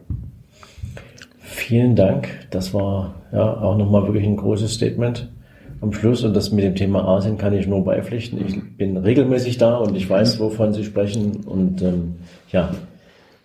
Vielen 1.68 1.98
Dank. 1.98 2.30
Das 2.50 2.74
war 2.74 3.16
ja 3.34 3.60
auch 3.60 3.76
nochmal 3.76 4.04
wirklich 4.04 4.24
ein 4.24 4.38
großes 4.38 4.76
Statement. 4.76 5.28
am 5.82 5.92
Schluss, 5.92 6.24
und 6.24 6.34
das 6.34 6.54
mit 6.54 6.64
dem 6.64 6.76
Thema 6.76 7.04
Asien 7.04 7.38
kann 7.38 7.52
ich 7.52 7.68
nur 7.68 7.84
beipflichten. 7.84 8.40
Ich 8.40 8.78
bin 8.78 8.96
regelmäßig 8.96 9.58
da 9.58 9.76
und 9.76 9.94
ich 9.98 10.10
weiß, 10.10 10.40
wovon 10.40 10.72
Sie 10.72 10.86
sprechen. 10.86 11.42
Und 11.46 11.82
ähm, 11.82 12.16
ja, 12.54 12.74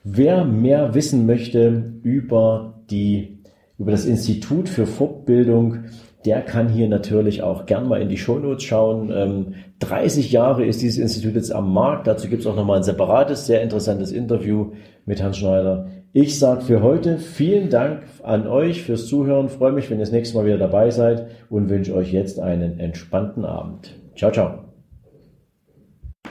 wer 0.05 0.45
mehr 0.45 0.95
wissen 0.95 1.27
möchte 1.27 1.95
über 2.05 2.75
die 2.93 3.39
über 3.77 3.91
das 3.91 4.05
Institut 4.05 4.69
für 4.69 4.87
Fortbildung, 4.87 5.79
der 6.25 6.43
kann 6.43 6.69
hier 6.69 6.89
natürlich 6.89 7.43
auch 7.43 7.67
gern 7.67 7.89
mal 7.89 8.01
in 8.01 8.09
die 8.09 8.19
Shownotes 8.19 8.63
schauen. 8.63 9.11
Ähm, 9.13 9.55
30 9.81 10.31
Jahre 10.31 10.65
ist 10.65 10.81
dieses 10.81 10.99
Institut 10.99 11.35
jetzt 11.35 11.53
am 11.53 11.75
Markt. 11.75 12.07
Dazu 12.07 12.29
gibt 12.29 12.43
es 12.43 12.47
auch 12.47 12.55
nochmal 12.55 12.77
ein 12.77 12.85
separates, 12.85 13.47
sehr 13.49 13.63
interessantes 13.63 14.13
Interview 14.13 14.71
mit 15.07 15.21
Hans 15.21 15.39
Schneider. 15.39 15.89
Ich 16.15 16.39
sage 16.39 16.61
für 16.61 16.83
heute 16.83 17.17
vielen 17.17 17.71
Dank 17.71 18.03
an 18.23 18.47
euch 18.47 18.83
fürs 18.83 19.07
Zuhören. 19.07 19.49
Freue 19.49 19.73
mich, 19.73 19.89
wenn 19.89 19.97
ihr 19.97 20.05
das 20.05 20.13
nächste 20.13 20.37
Mal 20.37 20.45
wieder 20.45 20.59
dabei 20.59 20.91
seid 20.91 21.27
und 21.49 21.71
wünsche 21.71 21.95
euch 21.95 22.13
jetzt 22.13 22.39
einen 22.39 22.79
entspannten 22.79 23.47
Abend. 23.47 23.99
Ciao, 24.15 24.31
ciao. 24.31 24.62